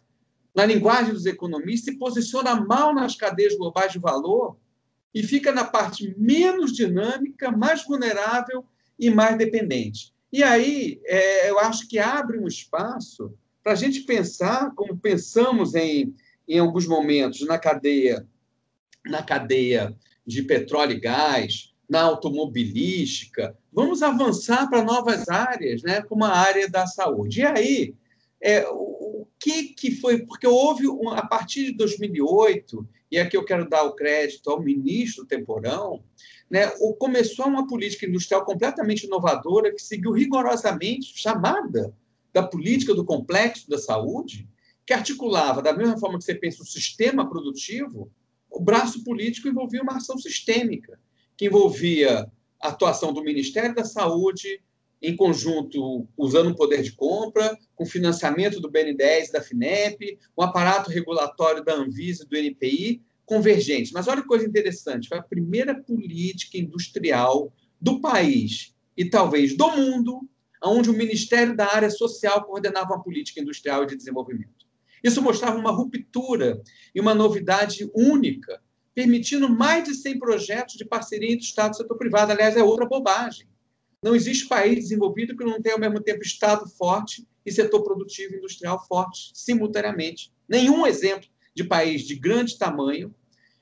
Na 0.56 0.66
linguagem 0.66 1.12
dos 1.12 1.26
economistas, 1.26 1.94
se 1.94 2.00
posiciona 2.00 2.56
mal 2.56 2.96
nas 2.96 3.18
cadeias 3.18 3.54
globais 3.58 3.92
de 3.92 4.00
valor 4.00 4.58
e 5.14 5.22
fica 5.22 5.52
na 5.52 5.66
parte 5.66 6.16
menos 6.18 6.72
dinâmica, 6.72 7.52
mais 7.52 7.84
vulnerável 7.84 8.64
e 8.98 9.10
mais 9.10 9.38
dependente. 9.38 10.14
E 10.32 10.42
aí, 10.42 11.02
é, 11.04 11.50
eu 11.50 11.60
acho 11.60 11.86
que 11.90 12.00
abre 12.00 12.40
um 12.40 12.48
espaço 12.48 13.34
para 13.62 13.74
a 13.74 13.76
gente 13.76 14.04
pensar, 14.04 14.74
como 14.74 14.98
pensamos 14.98 15.76
em, 15.76 16.16
em 16.48 16.60
alguns 16.60 16.88
momentos 16.88 17.46
na 17.46 17.60
cadeia, 17.60 18.26
na 19.06 19.22
cadeia 19.22 19.94
de 20.26 20.44
petróleo 20.44 20.94
e 20.94 21.00
gás, 21.02 21.71
na 21.92 22.04
automobilística, 22.04 23.54
vamos 23.70 24.02
avançar 24.02 24.70
para 24.70 24.82
novas 24.82 25.28
áreas, 25.28 25.84
né, 25.84 26.02
como 26.02 26.24
a 26.24 26.30
área 26.30 26.70
da 26.70 26.88
saúde. 26.88 27.42
E 27.42 27.46
aí, 27.46 27.94
é, 28.42 28.66
o, 28.70 29.28
que, 29.38 29.74
que 29.74 29.92
foi? 29.92 30.26
Porque 30.26 30.48
houve, 30.48 30.88
um, 30.88 31.10
a 31.10 31.26
partir 31.28 31.66
de 31.66 31.74
2008, 31.74 32.88
e 33.12 33.20
aqui 33.20 33.36
eu 33.36 33.44
quero 33.44 33.68
dar 33.68 33.84
o 33.84 33.94
crédito 33.94 34.50
ao 34.50 34.64
ministro 34.64 35.26
Temporão, 35.26 36.02
né, 36.50 36.68
começou 36.98 37.48
uma 37.48 37.68
política 37.68 38.06
industrial 38.06 38.46
completamente 38.46 39.06
inovadora 39.06 39.76
que 39.76 39.82
seguiu 39.82 40.14
rigorosamente 40.14 41.20
chamada 41.20 41.94
da 42.32 42.42
política 42.42 42.94
do 42.94 43.04
complexo 43.04 43.70
da 43.70 43.78
saúde, 43.78 44.48
que 44.86 44.94
articulava, 44.94 45.62
da 45.62 45.74
mesma 45.74 45.98
forma 45.98 46.18
que 46.18 46.24
você 46.24 46.36
pensa 46.36 46.64
o 46.64 46.66
sistema 46.66 47.30
produtivo, 47.30 48.10
o 48.50 48.62
braço 48.62 49.04
político 49.04 49.50
envolvia 49.50 49.84
uma 49.84 49.98
ação 49.98 50.18
sistêmica 50.18 50.98
que 51.42 51.48
envolvia 51.48 52.32
a 52.62 52.68
atuação 52.68 53.12
do 53.12 53.24
Ministério 53.24 53.74
da 53.74 53.84
Saúde, 53.84 54.62
em 55.02 55.16
conjunto, 55.16 56.08
usando 56.16 56.52
o 56.52 56.56
poder 56.56 56.84
de 56.84 56.92
compra, 56.92 57.58
com 57.74 57.84
financiamento 57.84 58.60
do 58.60 58.72
BN10 58.72 59.30
e 59.30 59.32
da 59.32 59.42
FINEP, 59.42 60.20
o 60.36 60.44
aparato 60.44 60.92
regulatório 60.92 61.66
da 61.66 61.74
Anvisa 61.74 62.24
e 62.24 62.28
do 62.28 62.38
NPI, 62.38 63.02
convergente. 63.26 63.92
Mas 63.92 64.08
olha 64.08 64.22
que 64.22 64.28
coisa 64.28 64.46
interessante, 64.46 65.08
foi 65.08 65.18
a 65.18 65.24
primeira 65.24 65.74
política 65.74 66.60
industrial 66.60 67.52
do 67.82 68.00
país 68.00 68.76
e 68.96 69.04
talvez 69.04 69.58
do 69.58 69.68
mundo, 69.72 70.22
onde 70.64 70.92
o 70.92 70.94
Ministério 70.94 71.56
da 71.56 71.74
Área 71.74 71.90
Social 71.90 72.46
coordenava 72.46 72.94
uma 72.94 73.02
política 73.02 73.42
industrial 73.42 73.88
de 73.88 73.96
desenvolvimento. 73.96 74.68
Isso 75.04 75.24
mostrava 75.24 75.58
uma 75.58 75.72
ruptura 75.72 76.62
e 76.94 77.02
uma 77.02 77.16
novidade 77.16 77.90
única 77.96 78.62
permitindo 78.94 79.50
mais 79.50 79.84
de 79.84 79.96
100 79.96 80.20
projetos 80.20 80.76
de 80.76 80.86
parceria 80.86 81.32
entre 81.32 81.46
Estado 81.46 81.74
e 81.74 81.78
setor 81.78 81.98
privado. 81.98 82.32
Aliás, 82.32 82.58
é 82.58 82.64
outra 82.64 82.86
bobagem. 82.86 83.48
Não 84.04 84.16
existe 84.16 84.48
país 84.48 84.76
desenvolvido 84.76 85.36
que 85.38 85.44
não 85.44 85.62
tenha, 85.62 85.76
ao 85.76 85.82
mesmo 85.82 86.02
tempo, 86.02 86.24
Estado 86.24 86.68
forte 86.68 87.28
e 87.46 87.52
setor 87.52 87.84
produtivo 87.84 88.36
industrial 88.36 88.86
forte, 88.88 89.32
simultaneamente. 89.34 90.32
Nenhum 90.48 90.86
exemplo 90.86 91.28
de 91.56 91.64
país 91.64 92.04
de 92.04 92.16
grande 92.16 92.58
tamanho, 92.58 93.14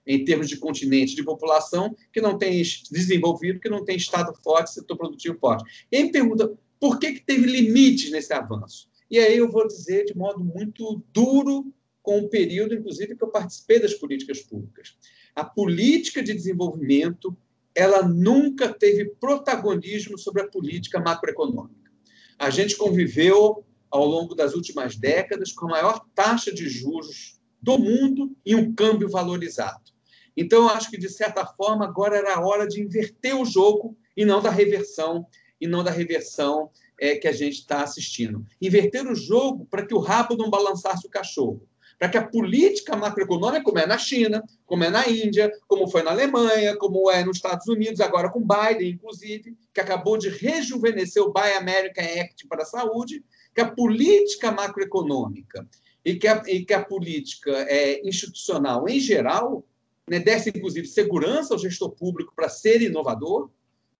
em 0.07 0.23
termos 0.23 0.47
de 0.49 0.57
continente, 0.57 1.15
de 1.15 1.23
população, 1.23 1.95
que 2.11 2.21
não 2.21 2.37
tem 2.37 2.61
desenvolvido, 2.89 3.59
que 3.59 3.69
não 3.69 3.83
tem 3.83 3.97
Estado 3.97 4.33
forte, 4.41 4.73
setor 4.73 4.97
produtivo 4.97 5.37
forte. 5.37 5.85
E 5.91 5.97
aí 5.97 6.03
me 6.03 6.11
pergunta, 6.11 6.51
por 6.79 6.97
que, 6.97 7.13
que 7.13 7.21
teve 7.21 7.45
limites 7.45 8.11
nesse 8.11 8.33
avanço? 8.33 8.89
E 9.11 9.19
aí 9.19 9.37
eu 9.37 9.51
vou 9.51 9.67
dizer 9.67 10.05
de 10.05 10.15
modo 10.15 10.43
muito 10.43 11.03
duro, 11.13 11.73
com 12.09 12.21
o 12.21 12.27
período, 12.27 12.73
inclusive, 12.73 13.15
que 13.15 13.23
eu 13.23 13.27
participei 13.27 13.79
das 13.79 13.93
políticas 13.93 14.41
públicas. 14.41 14.97
A 15.35 15.45
política 15.45 16.23
de 16.23 16.33
desenvolvimento 16.33 17.37
ela 17.75 18.01
nunca 18.01 18.73
teve 18.73 19.11
protagonismo 19.21 20.17
sobre 20.17 20.41
a 20.41 20.47
política 20.47 20.99
macroeconômica. 20.99 21.91
A 22.39 22.49
gente 22.49 22.75
conviveu 22.75 23.63
ao 23.91 24.07
longo 24.07 24.33
das 24.33 24.55
últimas 24.55 24.95
décadas 24.95 25.51
com 25.51 25.67
a 25.67 25.69
maior 25.69 26.03
taxa 26.15 26.51
de 26.51 26.67
juros 26.67 27.39
do 27.61 27.77
mundo 27.77 28.35
e 28.43 28.55
um 28.55 28.73
câmbio 28.73 29.07
valorizado. 29.07 29.91
Então, 30.35 30.63
eu 30.63 30.69
acho 30.69 30.89
que, 30.89 30.97
de 30.97 31.09
certa 31.09 31.45
forma, 31.45 31.85
agora 31.85 32.17
era 32.17 32.33
a 32.33 32.41
hora 32.43 32.67
de 32.67 32.81
inverter 32.81 33.39
o 33.39 33.45
jogo 33.45 33.95
e 34.17 34.25
não 34.25 34.41
da 34.41 34.49
reversão, 34.49 35.27
e 35.61 35.67
não 35.67 35.83
da 35.83 35.91
reversão 35.91 36.71
é, 36.99 37.17
que 37.17 37.27
a 37.27 37.31
gente 37.31 37.59
está 37.59 37.83
assistindo. 37.83 38.43
Inverter 38.59 39.07
o 39.07 39.13
jogo 39.13 39.67
para 39.69 39.85
que 39.85 39.93
o 39.93 39.99
rabo 39.99 40.35
não 40.35 40.49
balançasse 40.49 41.05
o 41.05 41.11
cachorro 41.11 41.69
para 41.99 42.07
que 42.07 42.17
a 42.17 42.25
política 42.25 42.95
macroeconômica, 42.95 43.61
como 43.61 43.77
é 43.77 43.85
na 43.85 43.97
China, 43.97 44.41
como 44.65 44.85
é 44.85 44.89
na 44.89 45.07
Índia, 45.09 45.51
como 45.67 45.85
foi 45.89 46.01
na 46.01 46.11
Alemanha, 46.11 46.77
como 46.77 47.11
é 47.11 47.25
nos 47.25 47.37
Estados 47.37 47.67
Unidos, 47.67 47.99
agora 47.99 48.29
com 48.29 48.39
Biden, 48.39 48.91
inclusive, 48.91 49.57
que 49.73 49.81
acabou 49.81 50.17
de 50.17 50.29
rejuvenescer 50.29 51.21
o 51.21 51.33
Buy 51.33 51.51
American 51.57 52.05
Act 52.21 52.47
para 52.47 52.63
a 52.63 52.65
saúde, 52.65 53.21
que 53.53 53.59
a 53.59 53.69
política 53.69 54.49
macroeconômica 54.49 55.67
e 56.05 56.15
que 56.15 56.27
a, 56.29 56.41
e 56.47 56.63
que 56.63 56.73
a 56.73 56.83
política 56.83 57.51
é, 57.67 58.07
institucional, 58.07 58.87
em 58.87 59.01
geral, 59.01 59.65
né, 60.09 60.19
desse, 60.19 60.49
inclusive, 60.49 60.87
segurança 60.87 61.53
ao 61.53 61.59
gestor 61.59 61.91
público 61.91 62.31
para 62.33 62.47
ser 62.47 62.81
inovador, 62.81 63.49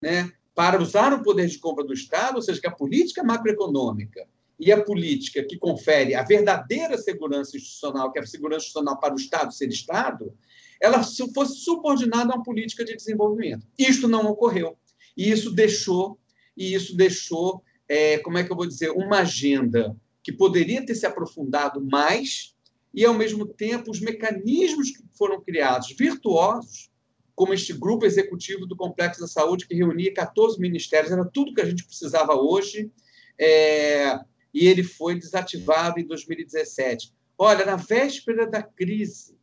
né, 0.01 0.31
para 0.55 0.81
usar 0.81 1.13
o 1.13 1.21
poder 1.21 1.47
de 1.47 1.59
compra 1.59 1.83
do 1.83 1.93
Estado, 1.93 2.37
ou 2.37 2.41
seja, 2.41 2.61
que 2.61 2.67
a 2.67 2.71
política 2.71 3.23
macroeconômica 3.23 4.25
e 4.59 4.71
a 4.71 4.83
política 4.83 5.43
que 5.43 5.57
confere 5.57 6.13
a 6.13 6.23
verdadeira 6.23 6.97
segurança 6.97 7.55
institucional, 7.55 8.11
que 8.11 8.19
é 8.19 8.21
a 8.21 8.25
segurança 8.25 8.65
institucional 8.65 8.99
para 8.99 9.13
o 9.13 9.17
Estado 9.17 9.53
ser 9.53 9.69
Estado, 9.69 10.33
ela 10.81 11.01
fosse 11.33 11.59
subordinada 11.59 12.33
a 12.33 12.35
uma 12.35 12.43
política 12.43 12.83
de 12.83 12.95
desenvolvimento. 12.95 13.65
Isto 13.77 14.07
não 14.07 14.25
ocorreu. 14.25 14.77
E 15.15 15.31
isso 15.31 15.51
deixou, 15.51 16.19
e 16.55 16.73
isso 16.73 16.95
deixou, 16.95 17.63
é, 17.87 18.17
como 18.19 18.37
é 18.37 18.43
que 18.43 18.51
eu 18.51 18.55
vou 18.55 18.65
dizer, 18.65 18.91
uma 18.91 19.19
agenda 19.19 19.95
que 20.21 20.31
poderia 20.31 20.85
ter 20.85 20.95
se 20.95 21.05
aprofundado 21.05 21.81
mais 21.81 22.53
e, 22.93 23.05
ao 23.05 23.13
mesmo 23.13 23.45
tempo, 23.45 23.91
os 23.91 23.99
mecanismos 23.99 24.91
que 24.91 25.03
foram 25.17 25.41
criados, 25.41 25.95
virtuosos, 25.97 26.89
como 27.35 27.53
este 27.53 27.71
grupo 27.71 28.05
executivo 28.05 28.65
do 28.65 28.75
Complexo 28.75 29.21
da 29.21 29.27
Saúde, 29.27 29.65
que 29.65 29.73
reunia 29.73 30.13
14 30.13 30.59
ministérios, 30.59 31.11
era 31.11 31.23
tudo 31.23 31.53
que 31.53 31.61
a 31.61 31.65
gente 31.65 31.85
precisava 31.85 32.35
hoje. 32.35 32.91
É, 33.39 34.19
e 34.53 34.67
ele 34.67 34.83
foi 34.83 35.15
desativado 35.15 35.99
em 35.99 36.05
2017. 36.05 37.13
Olha, 37.37 37.65
na 37.65 37.75
véspera 37.75 38.47
da 38.47 38.61
crise, 38.61 39.39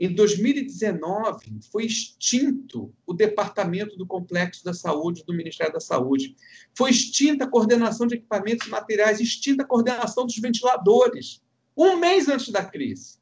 em 0.00 0.14
2019, 0.14 1.60
foi 1.72 1.84
extinto 1.84 2.94
o 3.04 3.12
departamento 3.12 3.96
do 3.96 4.06
Complexo 4.06 4.64
da 4.64 4.72
Saúde 4.72 5.24
do 5.26 5.34
Ministério 5.34 5.72
da 5.72 5.80
Saúde. 5.80 6.36
Foi 6.76 6.90
extinta 6.90 7.44
a 7.44 7.48
coordenação 7.48 8.06
de 8.06 8.14
equipamentos 8.14 8.66
e 8.66 8.70
materiais, 8.70 9.20
extinta 9.20 9.64
a 9.64 9.66
coordenação 9.66 10.24
dos 10.24 10.38
ventiladores. 10.38 11.42
Um 11.76 11.96
mês 11.96 12.28
antes 12.28 12.50
da 12.50 12.64
crise. 12.64 13.18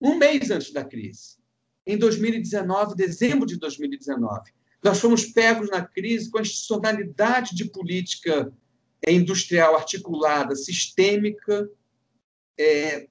Um 0.00 0.16
mês 0.16 0.50
antes 0.50 0.70
da 0.70 0.84
crise. 0.84 1.38
Em 1.86 1.96
2019, 1.96 2.94
dezembro 2.94 3.46
de 3.46 3.56
2019. 3.56 4.52
Nós 4.84 5.00
fomos 5.00 5.24
pegos 5.24 5.70
na 5.70 5.82
crise 5.82 6.30
com 6.30 6.38
a 6.38 6.42
institucionalidade 6.42 7.56
de 7.56 7.64
política 7.64 8.52
é 9.02 9.12
industrial 9.12 9.76
articulada, 9.76 10.54
sistêmica, 10.54 11.68
é, 12.58 13.08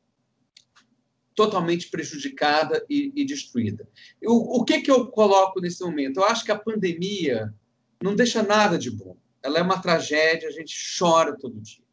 totalmente 1.33 1.89
prejudicada 1.89 2.83
e, 2.89 3.11
e 3.15 3.23
destruída. 3.23 3.87
o 4.23 4.63
que, 4.65 4.81
que 4.81 4.89
eu 4.89 5.07
coloco 5.07 5.61
nesse 5.61 5.83
momento? 5.83 6.17
Eu 6.17 6.25
acho 6.25 6.43
que 6.43 6.51
a 6.51 6.57
pandemia 6.57 7.53
não 8.01 8.15
deixa 8.15 8.41
nada 8.41 8.77
de 8.77 8.89
bom. 8.89 9.15
Ela 9.43 9.59
é 9.59 9.61
uma 9.61 9.79
tragédia, 9.79 10.49
a 10.49 10.51
gente 10.51 10.75
chora 10.97 11.37
todo 11.37 11.61
dia. 11.61 11.83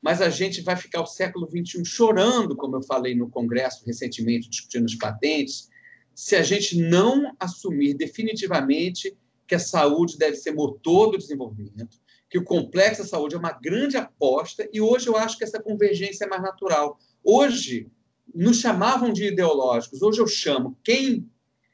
Mas 0.00 0.22
a 0.22 0.30
gente 0.30 0.62
vai 0.62 0.76
ficar 0.76 1.00
o 1.00 1.06
século 1.06 1.48
XXI 1.50 1.84
chorando, 1.84 2.54
como 2.54 2.76
eu 2.76 2.82
falei 2.82 3.14
no 3.14 3.28
Congresso 3.28 3.84
recentemente, 3.84 4.48
discutindo 4.48 4.84
as 4.84 4.94
patentes, 4.94 5.68
se 6.14 6.36
a 6.36 6.42
gente 6.42 6.78
não 6.78 7.34
assumir 7.40 7.94
definitivamente 7.94 9.16
que 9.46 9.54
a 9.54 9.58
saúde 9.58 10.16
deve 10.16 10.36
ser 10.36 10.52
motor 10.52 11.10
do 11.10 11.18
desenvolvimento, 11.18 11.98
que 12.28 12.38
o 12.38 12.44
complexo 12.44 13.02
da 13.02 13.08
saúde 13.08 13.34
é 13.34 13.38
uma 13.38 13.52
grande 13.52 13.96
aposta 13.96 14.68
e 14.72 14.80
hoje 14.80 15.08
eu 15.08 15.16
acho 15.16 15.38
que 15.38 15.44
essa 15.44 15.62
convergência 15.62 16.24
é 16.24 16.28
mais 16.28 16.42
natural. 16.42 16.98
Hoje 17.22 17.88
nos 18.34 18.58
chamavam 18.60 19.12
de 19.12 19.26
ideológicos, 19.26 20.02
hoje 20.02 20.20
eu 20.20 20.26
chamo 20.26 20.76
quem 20.82 21.30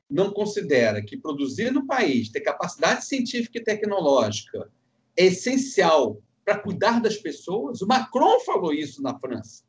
não 0.09 0.31
considera 0.31 1.03
que 1.03 1.17
produzir 1.17 1.71
no 1.73 1.87
país, 1.87 2.29
ter 2.29 2.41
capacidade 2.41 3.07
científica 3.07 3.59
e 3.59 3.65
tecnológica 3.65 4.71
é 5.17 5.27
essencial 5.27 6.21
para 6.45 6.59
cuidar 6.59 7.01
das 7.01 7.17
pessoas. 7.17 7.81
O 7.81 7.87
Macron 7.87 8.41
falou 8.41 8.73
isso 8.73 9.03
na 9.03 9.19
França. 9.19 9.65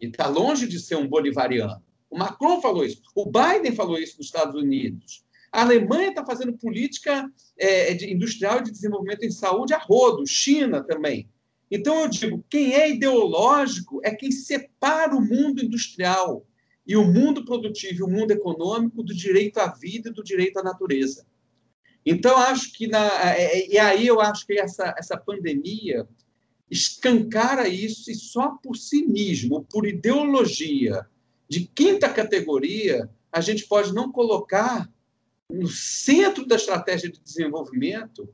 E 0.00 0.06
está 0.06 0.26
longe 0.26 0.66
de 0.66 0.78
ser 0.78 0.96
um 0.96 1.08
bolivariano. 1.08 1.82
O 2.10 2.18
Macron 2.18 2.60
falou 2.60 2.84
isso. 2.84 3.02
O 3.14 3.26
Biden 3.26 3.74
falou 3.74 3.98
isso 3.98 4.16
nos 4.18 4.26
Estados 4.26 4.54
Unidos. 4.54 5.24
A 5.52 5.62
Alemanha 5.62 6.10
está 6.10 6.24
fazendo 6.24 6.52
política 6.52 7.30
é, 7.56 7.94
de 7.94 8.12
industrial 8.12 8.62
de 8.62 8.70
desenvolvimento 8.70 9.24
em 9.24 9.30
saúde 9.30 9.72
a 9.72 9.78
rodo, 9.78 10.26
China 10.26 10.82
também. 10.82 11.28
Então, 11.70 12.02
eu 12.02 12.08
digo: 12.08 12.44
quem 12.48 12.74
é 12.74 12.90
ideológico 12.90 14.00
é 14.02 14.14
quem 14.14 14.30
separa 14.30 15.14
o 15.14 15.20
mundo 15.20 15.62
industrial 15.62 16.46
e 16.86 16.96
o 16.96 17.04
mundo 17.04 17.44
produtivo 17.44 18.06
o 18.06 18.10
mundo 18.10 18.30
econômico 18.30 19.02
do 19.02 19.14
direito 19.14 19.58
à 19.58 19.68
vida 19.68 20.08
e 20.08 20.12
do 20.12 20.24
direito 20.24 20.58
à 20.58 20.62
natureza. 20.62 21.26
Então, 22.04 22.36
acho 22.36 22.72
que. 22.72 22.86
Na, 22.86 23.06
é, 23.34 23.42
é, 23.42 23.72
e 23.72 23.78
aí 23.78 24.06
eu 24.06 24.20
acho 24.20 24.46
que 24.46 24.58
essa, 24.58 24.94
essa 24.98 25.16
pandemia 25.16 26.08
escancara 26.70 27.68
isso 27.68 28.10
e 28.10 28.14
só 28.14 28.56
por 28.62 28.76
cinismo, 28.76 29.66
por 29.70 29.86
ideologia 29.86 31.06
de 31.48 31.60
quinta 31.60 32.08
categoria, 32.08 33.08
a 33.32 33.40
gente 33.40 33.66
pode 33.66 33.92
não 33.94 34.12
colocar 34.12 34.90
no 35.50 35.68
centro 35.68 36.46
da 36.46 36.56
estratégia 36.56 37.10
de 37.10 37.20
desenvolvimento 37.20 38.28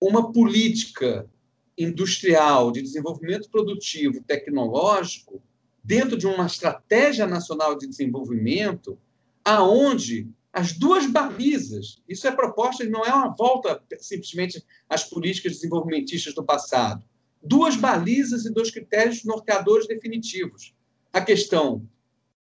uma 0.00 0.32
política 0.32 1.30
industrial 1.78 2.72
de 2.72 2.82
desenvolvimento 2.82 3.48
produtivo 3.48 4.22
tecnológico 4.22 5.40
dentro 5.82 6.16
de 6.16 6.26
uma 6.26 6.46
estratégia 6.46 7.26
nacional 7.26 7.76
de 7.76 7.86
desenvolvimento 7.86 8.98
aonde 9.44 10.28
as 10.52 10.72
duas 10.72 11.06
balizas, 11.06 12.02
isso 12.06 12.26
é 12.28 12.30
proposta, 12.30 12.84
não 12.84 13.04
é 13.04 13.12
uma 13.12 13.34
volta 13.34 13.82
simplesmente 13.98 14.62
às 14.88 15.02
políticas 15.02 15.52
desenvolvimentistas 15.52 16.34
do 16.34 16.44
passado. 16.44 17.02
Duas 17.42 17.74
balizas 17.74 18.44
e 18.44 18.52
dois 18.52 18.70
critérios 18.70 19.24
norteadores 19.24 19.88
definitivos. 19.88 20.74
A 21.10 21.22
questão 21.22 21.88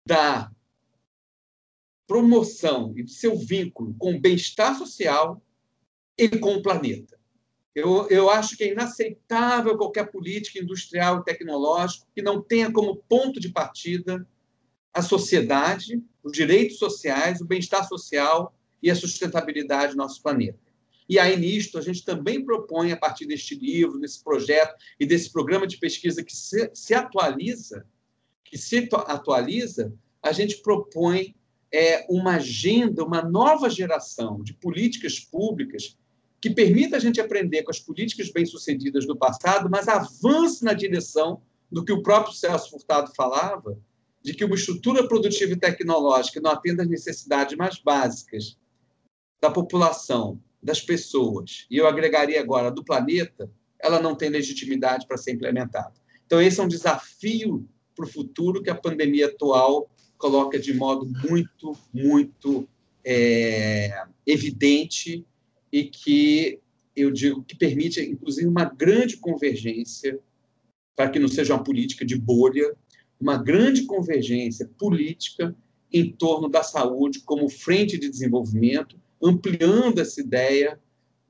da 0.06 0.52
promoção 2.06 2.92
e 2.96 3.02
do 3.02 3.10
seu 3.10 3.36
vínculo 3.36 3.94
com 3.98 4.14
o 4.14 4.20
bem-estar 4.20 4.76
social 4.76 5.42
e 6.18 6.28
com 6.28 6.54
o 6.54 6.62
planeta. 6.62 7.18
Eu, 7.74 8.08
eu 8.08 8.30
acho 8.30 8.56
que 8.56 8.64
é 8.64 8.72
inaceitável 8.72 9.76
qualquer 9.76 10.10
política 10.10 10.62
industrial 10.62 11.18
e 11.18 11.24
tecnológica 11.24 12.06
que 12.14 12.22
não 12.22 12.40
tenha 12.40 12.70
como 12.70 12.96
ponto 13.08 13.40
de 13.40 13.48
partida 13.50 14.26
a 14.92 15.02
sociedade, 15.02 16.00
os 16.22 16.32
direitos 16.32 16.78
sociais, 16.78 17.40
o 17.40 17.44
bem-estar 17.44 17.86
social 17.88 18.54
e 18.80 18.90
a 18.90 18.94
sustentabilidade 18.94 19.92
do 19.92 19.98
nosso 19.98 20.22
planeta. 20.22 20.58
E 21.08 21.18
aí, 21.18 21.36
nisto, 21.36 21.76
a 21.76 21.80
gente 21.82 22.04
também 22.04 22.44
propõe, 22.44 22.92
a 22.92 22.96
partir 22.96 23.26
deste 23.26 23.56
livro, 23.56 23.98
desse 23.98 24.22
projeto 24.22 24.74
e 24.98 25.04
desse 25.04 25.30
programa 25.30 25.66
de 25.66 25.76
pesquisa 25.76 26.22
que 26.22 26.34
se, 26.34 26.70
se 26.72 26.94
atualiza, 26.94 27.86
que 28.44 28.56
se 28.56 28.88
atualiza, 28.92 29.92
a 30.22 30.32
gente 30.32 30.62
propõe 30.62 31.34
é, 31.74 32.06
uma 32.08 32.36
agenda, 32.36 33.02
uma 33.02 33.20
nova 33.20 33.68
geração 33.68 34.44
de 34.44 34.54
políticas 34.54 35.18
públicas 35.18 35.98
que 36.40 36.48
permita 36.48 36.96
a 36.96 37.00
gente 37.00 37.20
aprender 37.20 37.64
com 37.64 37.70
as 37.72 37.80
políticas 37.80 38.30
bem-sucedidas 38.30 39.04
do 39.04 39.16
passado, 39.16 39.68
mas 39.68 39.88
avance 39.88 40.62
na 40.62 40.72
direção 40.72 41.42
do 41.72 41.84
que 41.84 41.92
o 41.92 42.00
próprio 42.00 42.32
Celso 42.32 42.70
Furtado 42.70 43.12
falava, 43.16 43.76
de 44.22 44.34
que 44.34 44.44
uma 44.44 44.54
estrutura 44.54 45.08
produtiva 45.08 45.52
e 45.52 45.56
tecnológica 45.56 46.40
não 46.40 46.52
atenda 46.52 46.84
às 46.84 46.88
necessidades 46.88 47.56
mais 47.56 47.80
básicas 47.80 48.56
da 49.42 49.50
população, 49.50 50.40
das 50.62 50.80
pessoas, 50.80 51.66
e 51.68 51.76
eu 51.76 51.88
agregaria 51.88 52.40
agora 52.40 52.70
do 52.70 52.84
planeta, 52.84 53.50
ela 53.80 54.00
não 54.00 54.14
tem 54.14 54.30
legitimidade 54.30 55.08
para 55.08 55.16
ser 55.16 55.32
implementada. 55.32 55.94
Então, 56.24 56.40
esse 56.40 56.60
é 56.60 56.62
um 56.62 56.68
desafio 56.68 57.68
para 57.96 58.04
o 58.04 58.08
futuro 58.08 58.62
que 58.62 58.70
a 58.70 58.74
pandemia 58.74 59.26
atual 59.26 59.90
coloca 60.24 60.58
de 60.58 60.72
modo 60.72 61.04
muito, 61.28 61.76
muito 61.92 62.66
é, 63.04 64.06
evidente 64.26 65.22
e 65.70 65.84
que 65.84 66.60
eu 66.96 67.10
digo 67.10 67.44
que 67.44 67.54
permite, 67.54 68.00
inclusive, 68.00 68.46
uma 68.46 68.64
grande 68.64 69.18
convergência, 69.18 70.18
para 70.96 71.10
que 71.10 71.18
não 71.18 71.28
seja 71.28 71.52
uma 71.52 71.62
política 71.62 72.06
de 72.06 72.16
bolha, 72.16 72.74
uma 73.20 73.36
grande 73.36 73.82
convergência 73.82 74.66
política 74.78 75.54
em 75.92 76.10
torno 76.10 76.48
da 76.48 76.62
saúde 76.62 77.20
como 77.20 77.46
frente 77.50 77.98
de 77.98 78.08
desenvolvimento, 78.08 78.98
ampliando 79.22 79.98
essa 79.98 80.22
ideia 80.22 80.80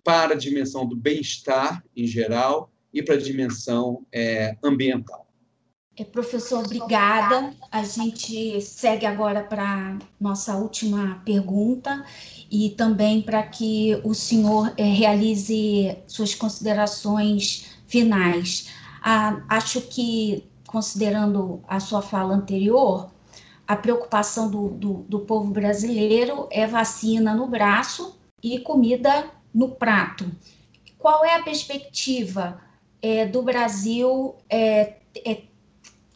para 0.05 0.35
a 0.35 0.39
dimensão 0.39 0.87
do 0.87 0.95
bem-estar 0.95 1.85
em 1.97 2.07
geral 2.07 2.73
e 2.93 3.03
para 3.03 3.17
a 3.17 3.19
dimensão 3.19 4.07
é, 4.13 4.57
ambiental. 4.63 5.27
É, 5.97 6.03
professor, 6.03 6.65
obrigada. 6.65 7.55
A 7.71 7.85
gente 7.85 8.61
segue 8.61 9.07
agora 9.07 9.45
para 9.45 9.97
nossa 10.21 10.57
última 10.57 11.23
pergunta 11.25 12.05
e 12.51 12.71
também 12.71 13.23
para 13.23 13.43
que 13.45 14.01
o 14.03 14.13
senhor 14.13 14.73
é, 14.77 14.83
realize 14.83 15.97
suas 16.09 16.35
considerações 16.35 17.79
finais. 17.87 18.71
Ah, 19.01 19.45
acho 19.49 19.83
que, 19.83 20.45
considerando 20.67 21.63
a 21.69 21.79
sua 21.79 22.03
fala 22.03 22.35
anterior, 22.35 23.09
a 23.67 23.77
preocupação 23.77 24.51
do, 24.51 24.71
do, 24.71 24.93
do 25.09 25.21
povo 25.21 25.53
brasileiro 25.53 26.49
é 26.51 26.67
vacina 26.67 27.35
no 27.35 27.47
braço 27.47 28.19
e 28.43 28.59
comida 28.59 29.31
no 29.55 29.71
prato. 29.71 30.29
Qual 30.99 31.25
é 31.25 31.37
a 31.37 31.43
perspectiva 31.43 32.61
é, 33.01 33.27
do 33.27 33.43
Brasil 33.43 34.35
é, 34.51 34.97
é, 35.25 35.43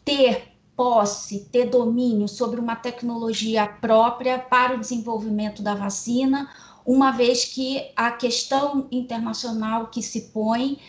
ter 0.09 0.41
posse, 0.75 1.47
ter 1.51 1.69
domínio 1.69 2.27
sobre 2.27 2.59
uma 2.59 2.75
tecnologia 2.75 3.67
própria 3.67 4.39
para 4.39 4.75
o 4.75 4.79
desenvolvimento 4.79 5.61
da 5.61 5.75
vacina, 5.75 6.49
uma 6.83 7.11
vez 7.11 7.45
que 7.45 7.91
a 7.95 8.11
questão 8.11 8.87
internacional 8.91 9.87
que 9.91 10.01
se 10.01 10.31
põe 10.33 10.79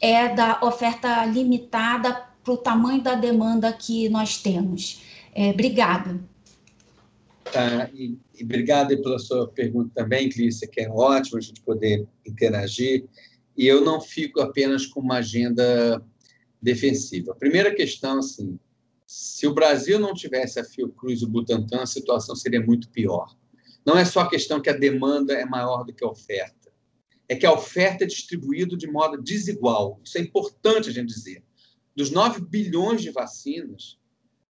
é 0.00 0.34
da 0.34 0.58
oferta 0.60 1.24
limitada 1.26 2.26
para 2.42 2.52
o 2.52 2.56
tamanho 2.56 3.00
da 3.00 3.14
demanda 3.14 3.72
que 3.72 4.08
nós 4.08 4.38
temos. 4.38 5.02
É, 5.32 5.50
obrigada. 5.50 6.20
Tá, 7.52 7.88
e, 7.94 8.18
e 8.36 8.42
obrigado 8.42 9.00
pela 9.00 9.20
sua 9.20 9.46
pergunta 9.46 9.90
também, 9.94 10.28
Clícia, 10.28 10.66
que 10.66 10.80
é 10.80 10.90
ótimo 10.90 11.38
a 11.38 11.40
gente 11.40 11.60
poder 11.60 12.08
interagir. 12.26 13.04
E 13.56 13.68
eu 13.68 13.84
não 13.84 14.00
fico 14.00 14.40
apenas 14.40 14.84
com 14.84 14.98
uma 14.98 15.18
agenda 15.18 16.02
defensiva. 16.60 17.32
A 17.32 17.36
primeira 17.36 17.72
questão, 17.72 18.18
assim, 18.18 18.58
se 19.16 19.46
o 19.46 19.54
Brasil 19.54 19.96
não 20.00 20.12
tivesse 20.12 20.58
a 20.58 20.64
Fiocruz 20.64 21.20
e 21.20 21.24
o 21.24 21.28
Butantan, 21.28 21.82
a 21.82 21.86
situação 21.86 22.34
seria 22.34 22.60
muito 22.60 22.88
pior. 22.88 23.36
Não 23.86 23.96
é 23.96 24.04
só 24.04 24.22
a 24.22 24.28
questão 24.28 24.60
que 24.60 24.68
a 24.68 24.76
demanda 24.76 25.34
é 25.34 25.44
maior 25.44 25.84
do 25.84 25.94
que 25.94 26.04
a 26.04 26.08
oferta, 26.08 26.72
é 27.28 27.36
que 27.36 27.46
a 27.46 27.52
oferta 27.52 28.02
é 28.02 28.08
distribuída 28.08 28.76
de 28.76 28.88
modo 28.88 29.22
desigual. 29.22 30.00
Isso 30.02 30.18
é 30.18 30.20
importante 30.20 30.88
a 30.88 30.92
gente 30.92 31.14
dizer. 31.14 31.44
Dos 31.94 32.10
9 32.10 32.40
bilhões 32.40 33.02
de 33.02 33.12
vacinas, 33.12 34.00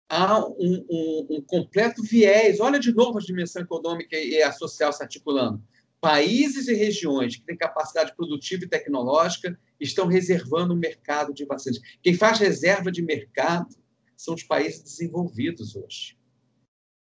há 0.09 0.43
um, 0.43 0.87
um, 0.91 1.27
um 1.29 1.43
completo 1.43 2.03
viés. 2.03 2.59
Olha 2.59 2.81
de 2.81 2.91
novo 2.91 3.19
a 3.19 3.23
dimensão 3.23 3.61
econômica 3.61 4.17
e 4.17 4.43
a 4.43 4.51
social 4.51 4.95
se 4.95 5.03
articulando. 5.03 5.63
Países 6.01 6.69
e 6.69 6.75
regiões 6.75 7.37
que 7.37 7.45
têm 7.45 7.57
capacidade 7.57 8.17
produtiva 8.17 8.65
e 8.65 8.69
tecnológica 8.69 9.59
estão 9.79 10.07
reservando 10.07 10.73
o 10.73 10.77
mercado 10.77 11.35
de 11.35 11.45
vacinas. 11.45 11.81
Quem 12.03 12.15
faz 12.15 12.39
reserva 12.39 12.91
de 12.91 13.03
mercado 13.03 13.84
são 14.17 14.35
os 14.35 14.43
países 14.43 14.83
desenvolvidos 14.83 15.77
hoje. 15.77 16.17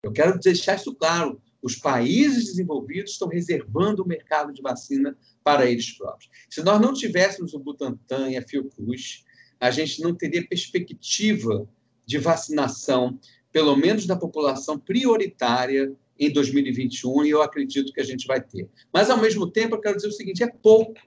Eu 0.04 0.12
quero 0.12 0.40
deixar 0.40 0.76
isso 0.76 0.94
claro. 0.96 1.42
Os 1.62 1.76
países 1.76 2.46
desenvolvidos 2.46 3.12
estão 3.12 3.28
reservando 3.28 4.02
o 4.02 4.08
mercado 4.08 4.52
de 4.52 4.62
vacina 4.62 5.16
para 5.44 5.70
eles 5.70 5.92
próprios. 5.96 6.32
Se 6.50 6.64
nós 6.64 6.82
não 6.82 6.94
tivéssemos 6.94 7.54
o 7.54 7.60
Butantan 7.60 8.30
e 8.30 8.38
a 8.38 8.42
Fiocruz, 8.42 9.24
a 9.60 9.70
gente 9.70 10.02
não 10.02 10.16
teria 10.16 10.48
perspectiva 10.48 11.70
de 12.06 12.18
vacinação, 12.18 13.20
pelo 13.52 13.76
menos 13.76 14.08
da 14.08 14.16
população 14.16 14.80
prioritária 14.80 15.96
em 16.18 16.32
2021, 16.32 17.26
e 17.26 17.30
eu 17.30 17.42
acredito 17.42 17.94
que 17.94 18.02
a 18.02 18.04
gente 18.04 18.26
vai 18.26 18.42
ter. 18.42 18.68
Mas, 18.92 19.10
ao 19.10 19.22
mesmo 19.22 19.50
tempo, 19.50 19.76
eu 19.76 19.82
quero 19.82 19.96
dizer 19.96 20.08
o 20.08 20.12
seguinte: 20.12 20.44
é 20.44 20.48
pouco. 20.48 21.00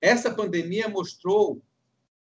Essa 0.00 0.32
pandemia 0.32 0.88
mostrou 0.88 1.60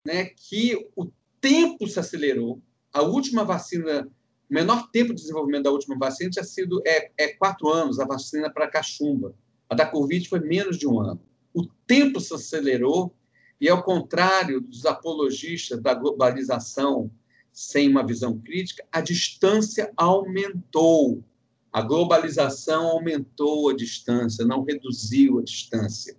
né, 0.05 0.25
que 0.25 0.89
o 0.95 1.11
tempo 1.39 1.87
se 1.87 1.99
acelerou, 1.99 2.61
a 2.93 3.01
última 3.01 3.43
vacina, 3.43 4.07
o 4.49 4.53
menor 4.53 4.89
tempo 4.91 5.13
de 5.13 5.21
desenvolvimento 5.21 5.63
da 5.63 5.71
última 5.71 5.97
vacina 5.97 6.29
tinha 6.29 6.43
sido 6.43 6.81
é, 6.85 7.11
é 7.17 7.27
quatro 7.29 7.69
anos, 7.69 7.99
a 7.99 8.05
vacina 8.05 8.49
para 8.49 8.67
cachumba. 8.67 9.33
A 9.69 9.75
da 9.75 9.85
Covid 9.85 10.27
foi 10.27 10.39
menos 10.41 10.77
de 10.77 10.87
um 10.87 10.99
ano. 10.99 11.21
O 11.53 11.65
tempo 11.87 12.19
se 12.19 12.33
acelerou 12.33 13.15
e, 13.59 13.69
ao 13.69 13.83
contrário 13.83 14.59
dos 14.59 14.85
apologistas 14.85 15.81
da 15.81 15.93
globalização 15.93 17.11
sem 17.53 17.89
uma 17.89 18.05
visão 18.05 18.37
crítica, 18.39 18.85
a 18.91 19.01
distância 19.01 19.91
aumentou. 19.95 21.23
A 21.71 21.81
globalização 21.81 22.87
aumentou 22.87 23.69
a 23.69 23.75
distância, 23.75 24.45
não 24.45 24.63
reduziu 24.63 25.39
a 25.39 25.43
distância. 25.43 26.17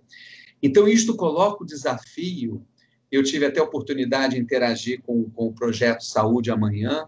Então, 0.61 0.87
isto 0.87 1.15
coloca 1.15 1.63
o 1.63 1.67
desafio 1.67 2.65
eu 3.15 3.23
tive 3.23 3.45
até 3.45 3.59
a 3.59 3.63
oportunidade 3.63 4.35
de 4.35 4.41
interagir 4.41 5.01
com, 5.03 5.29
com 5.29 5.47
o 5.47 5.53
projeto 5.53 6.03
Saúde 6.03 6.49
Amanhã, 6.49 7.07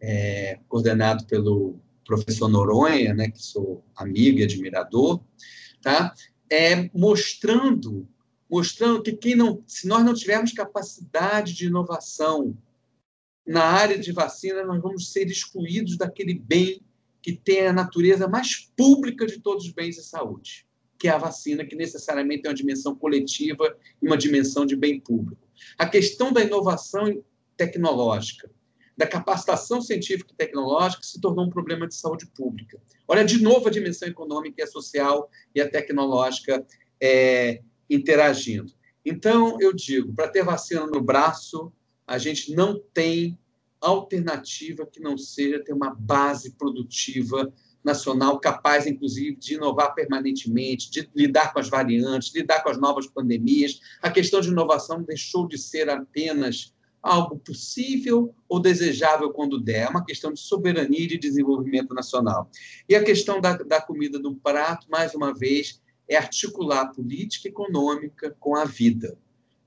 é, 0.00 0.58
coordenado 0.66 1.26
pelo 1.26 1.78
professor 2.06 2.48
Noronha, 2.48 3.12
né, 3.12 3.30
que 3.30 3.42
sou 3.42 3.84
amigo 3.94 4.38
e 4.38 4.44
admirador, 4.44 5.20
tá? 5.82 6.14
É, 6.48 6.88
mostrando, 6.94 8.08
mostrando 8.48 9.02
que 9.02 9.12
quem 9.12 9.34
não, 9.34 9.62
se 9.66 9.86
nós 9.86 10.04
não 10.04 10.14
tivermos 10.14 10.52
capacidade 10.52 11.52
de 11.52 11.66
inovação 11.66 12.56
na 13.46 13.64
área 13.64 13.98
de 13.98 14.12
vacina, 14.12 14.64
nós 14.64 14.80
vamos 14.80 15.12
ser 15.12 15.26
excluídos 15.26 15.96
daquele 15.96 16.34
bem 16.34 16.80
que 17.20 17.32
tem 17.32 17.66
a 17.66 17.72
natureza 17.72 18.28
mais 18.28 18.70
pública 18.76 19.26
de 19.26 19.40
todos 19.40 19.66
os 19.66 19.72
bens 19.72 19.96
de 19.96 20.02
saúde 20.02 20.65
que 20.98 21.08
é 21.08 21.10
a 21.10 21.18
vacina, 21.18 21.64
que 21.64 21.76
necessariamente 21.76 22.42
tem 22.42 22.50
uma 22.50 22.56
dimensão 22.56 22.94
coletiva 22.94 23.76
e 24.00 24.06
uma 24.06 24.16
dimensão 24.16 24.64
de 24.64 24.76
bem 24.76 25.00
público. 25.00 25.46
A 25.78 25.86
questão 25.86 26.32
da 26.32 26.42
inovação 26.42 27.22
tecnológica, 27.56 28.50
da 28.96 29.06
capacitação 29.06 29.80
científica 29.80 30.32
e 30.32 30.36
tecnológica 30.36 31.02
se 31.02 31.20
tornou 31.20 31.44
um 31.44 31.50
problema 31.50 31.86
de 31.86 31.94
saúde 31.94 32.26
pública. 32.26 32.80
Olha, 33.06 33.24
de 33.24 33.42
novo, 33.42 33.68
a 33.68 33.70
dimensão 33.70 34.08
econômica 34.08 34.60
e 34.60 34.64
a 34.64 34.66
social 34.66 35.30
e 35.54 35.60
a 35.60 35.68
tecnológica 35.68 36.66
é, 37.00 37.62
interagindo. 37.90 38.72
Então, 39.04 39.58
eu 39.60 39.72
digo, 39.72 40.12
para 40.14 40.28
ter 40.28 40.42
vacina 40.42 40.86
no 40.86 41.00
braço, 41.00 41.72
a 42.06 42.18
gente 42.18 42.54
não 42.54 42.80
tem 42.94 43.38
alternativa 43.80 44.86
que 44.86 45.00
não 45.00 45.16
seja 45.18 45.62
ter 45.62 45.72
uma 45.72 45.94
base 45.94 46.52
produtiva 46.52 47.52
nacional 47.86 48.40
capaz, 48.40 48.84
inclusive, 48.84 49.36
de 49.36 49.54
inovar 49.54 49.94
permanentemente, 49.94 50.90
de 50.90 51.08
lidar 51.14 51.52
com 51.52 51.60
as 51.60 51.68
variantes, 51.68 52.34
lidar 52.34 52.62
com 52.62 52.68
as 52.68 52.78
novas 52.78 53.06
pandemias. 53.06 53.80
A 54.02 54.10
questão 54.10 54.40
de 54.40 54.48
inovação 54.48 55.02
deixou 55.02 55.46
de 55.46 55.56
ser 55.56 55.88
apenas 55.88 56.74
algo 57.00 57.38
possível 57.38 58.34
ou 58.48 58.58
desejável 58.58 59.30
quando 59.30 59.60
der, 59.60 59.86
é 59.86 59.88
uma 59.88 60.04
questão 60.04 60.32
de 60.32 60.40
soberania 60.40 61.04
e 61.04 61.06
de 61.06 61.16
desenvolvimento 61.16 61.94
nacional. 61.94 62.50
E 62.88 62.96
a 62.96 63.04
questão 63.04 63.40
da, 63.40 63.56
da 63.56 63.80
comida 63.80 64.18
do 64.18 64.34
prato, 64.34 64.88
mais 64.90 65.14
uma 65.14 65.32
vez, 65.32 65.80
é 66.08 66.16
articular 66.16 66.86
política 66.92 67.48
econômica 67.48 68.36
com 68.40 68.56
a 68.56 68.64
vida. 68.64 69.16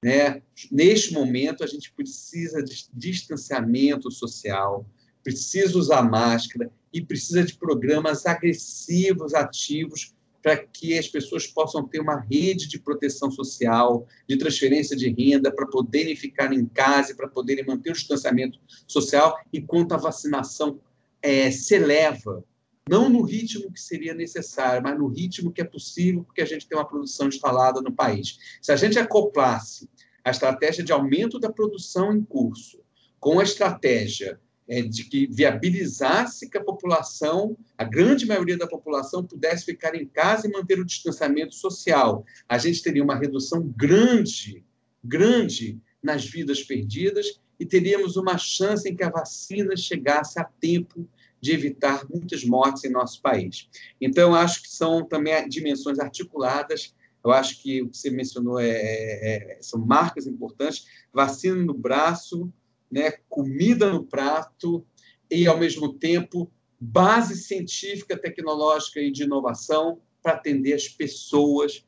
Né? 0.03 0.41
Neste 0.69 1.13
momento, 1.13 1.63
a 1.63 1.67
gente 1.67 1.93
precisa 1.93 2.61
de 2.61 2.87
distanciamento 2.93 4.11
social, 4.11 4.85
precisa 5.23 5.77
usar 5.77 6.01
máscara, 6.03 6.71
e 6.93 7.01
precisa 7.01 7.43
de 7.43 7.55
programas 7.55 8.25
agressivos, 8.25 9.33
ativos, 9.33 10.13
para 10.41 10.55
que 10.55 10.97
as 10.97 11.07
pessoas 11.07 11.45
possam 11.45 11.85
ter 11.85 11.99
uma 11.99 12.19
rede 12.19 12.67
de 12.67 12.79
proteção 12.79 13.29
social, 13.29 14.07
de 14.27 14.37
transferência 14.37 14.95
de 14.95 15.09
renda, 15.09 15.51
para 15.51 15.67
poderem 15.67 16.15
ficar 16.15 16.53
em 16.53 16.65
casa, 16.65 17.13
para 17.13 17.27
poderem 17.27 17.65
manter 17.65 17.91
o 17.91 17.93
distanciamento 17.93 18.57
social, 18.87 19.37
enquanto 19.51 19.93
a 19.93 19.97
vacinação 19.97 20.79
é, 21.21 21.51
se 21.51 21.75
eleva, 21.75 22.43
não 22.89 23.09
no 23.09 23.21
ritmo 23.21 23.71
que 23.71 23.79
seria 23.79 24.13
necessário, 24.13 24.81
mas 24.81 24.97
no 24.97 25.07
ritmo 25.07 25.51
que 25.51 25.61
é 25.61 25.65
possível, 25.65 26.23
porque 26.23 26.41
a 26.41 26.45
gente 26.45 26.67
tem 26.67 26.77
uma 26.77 26.87
produção 26.87 27.27
instalada 27.27 27.81
no 27.81 27.91
país. 27.91 28.39
Se 28.61 28.71
a 28.71 28.75
gente 28.75 28.97
acoplasse 28.97 29.89
a 30.23 30.31
estratégia 30.31 30.83
de 30.83 30.91
aumento 30.91 31.39
da 31.39 31.51
produção 31.51 32.15
em 32.15 32.23
curso 32.23 32.79
com 33.19 33.39
a 33.39 33.43
estratégia 33.43 34.39
é, 34.69 34.83
de 34.83 35.03
que 35.05 35.25
viabilizasse 35.27 36.47
que 36.47 36.57
a 36.57 36.63
população, 36.63 37.57
a 37.75 37.83
grande 37.83 38.27
maioria 38.27 38.55
da 38.55 38.67
população, 38.67 39.25
pudesse 39.25 39.65
ficar 39.65 39.95
em 39.95 40.05
casa 40.05 40.47
e 40.47 40.51
manter 40.51 40.79
o 40.79 40.85
distanciamento 40.85 41.55
social. 41.55 42.23
A 42.47 42.57
gente 42.59 42.83
teria 42.83 43.03
uma 43.03 43.17
redução 43.17 43.67
grande, 43.75 44.63
grande 45.03 45.81
nas 46.01 46.23
vidas 46.23 46.63
perdidas 46.63 47.41
e 47.59 47.65
teríamos 47.65 48.15
uma 48.15 48.37
chance 48.37 48.87
em 48.87 48.95
que 48.95 49.03
a 49.03 49.09
vacina 49.09 49.75
chegasse 49.75 50.39
a 50.39 50.43
tempo 50.43 51.09
de 51.41 51.51
evitar 51.51 52.05
muitas 52.07 52.43
mortes 52.43 52.83
em 52.83 52.91
nosso 52.91 53.21
país. 53.21 53.67
Então, 53.99 54.35
acho 54.35 54.61
que 54.61 54.69
são 54.69 55.03
também 55.03 55.49
dimensões 55.49 55.97
articuladas. 55.97 56.93
Eu 57.23 57.31
acho 57.31 57.61
que 57.61 57.81
o 57.81 57.89
que 57.89 57.97
você 57.97 58.09
mencionou 58.09 58.59
é, 58.59 58.69
é, 58.69 59.55
é 59.55 59.57
são 59.61 59.79
marcas 59.79 60.27
importantes. 60.27 60.85
Vacina 61.11 61.55
no 61.55 61.73
braço, 61.73 62.51
né, 62.91 63.11
comida 63.27 63.91
no 63.91 64.03
prato 64.03 64.85
e, 65.29 65.47
ao 65.47 65.57
mesmo 65.57 65.93
tempo, 65.93 66.51
base 66.79 67.35
científica, 67.35 68.17
tecnológica 68.17 68.99
e 68.99 69.11
de 69.11 69.23
inovação 69.23 69.99
para 70.21 70.33
atender 70.33 70.73
as 70.73 70.87
pessoas, 70.87 71.85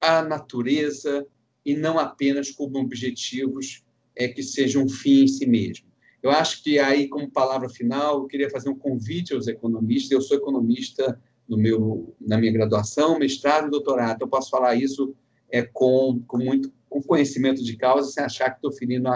a 0.00 0.22
natureza, 0.22 1.26
e 1.64 1.76
não 1.76 1.98
apenas 1.98 2.50
como 2.50 2.78
objetivos 2.78 3.84
é, 4.16 4.28
que 4.28 4.42
sejam 4.42 4.84
um 4.84 4.88
fim 4.88 5.24
em 5.24 5.28
si 5.28 5.46
mesmo. 5.46 5.86
Eu 6.22 6.30
acho 6.30 6.62
que 6.62 6.78
aí, 6.78 7.08
como 7.08 7.30
palavra 7.30 7.68
final, 7.68 8.22
eu 8.22 8.26
queria 8.26 8.50
fazer 8.50 8.68
um 8.68 8.78
convite 8.78 9.34
aos 9.34 9.46
economistas. 9.46 10.10
Eu 10.10 10.20
sou 10.20 10.36
economista 10.36 11.20
no 11.48 11.56
meu, 11.56 12.14
na 12.20 12.36
minha 12.36 12.52
graduação, 12.52 13.18
mestrado 13.18 13.68
e 13.68 13.70
doutorado. 13.70 14.22
Eu 14.22 14.28
posso 14.28 14.50
falar 14.50 14.74
isso 14.74 15.14
é, 15.50 15.62
com, 15.62 16.22
com 16.26 16.38
muito 16.38 16.72
com 16.88 17.02
conhecimento 17.02 17.62
de 17.62 17.76
causa, 17.76 18.10
sem 18.10 18.24
achar 18.24 18.50
que 18.50 18.56
estou 18.56 18.72
ferindo 18.72 19.08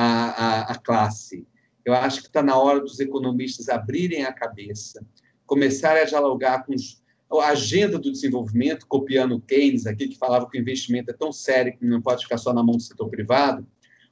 a, 0.00 0.04
a, 0.04 0.60
a, 0.72 0.74
classe. 0.76 1.44
Eu 1.84 1.92
acho 1.92 2.20
que 2.20 2.28
está 2.28 2.40
na 2.40 2.56
hora 2.56 2.78
dos 2.80 3.00
economistas 3.00 3.68
abrirem 3.68 4.24
a 4.24 4.32
cabeça, 4.32 5.04
começarem 5.44 6.02
a 6.02 6.06
dialogar 6.06 6.64
com 6.64 6.72
os, 6.72 7.02
a 7.32 7.48
agenda 7.48 7.98
do 7.98 8.12
desenvolvimento, 8.12 8.86
copiando 8.86 9.40
Keynes 9.40 9.88
aqui, 9.88 10.06
que 10.06 10.16
falava 10.16 10.48
que 10.48 10.56
o 10.56 10.60
investimento 10.60 11.10
é 11.10 11.14
tão 11.14 11.32
sério 11.32 11.76
que 11.76 11.84
não 11.84 12.00
pode 12.00 12.22
ficar 12.22 12.38
só 12.38 12.54
na 12.54 12.62
mão 12.62 12.76
do 12.76 12.82
setor 12.82 13.08
privado, 13.08 13.66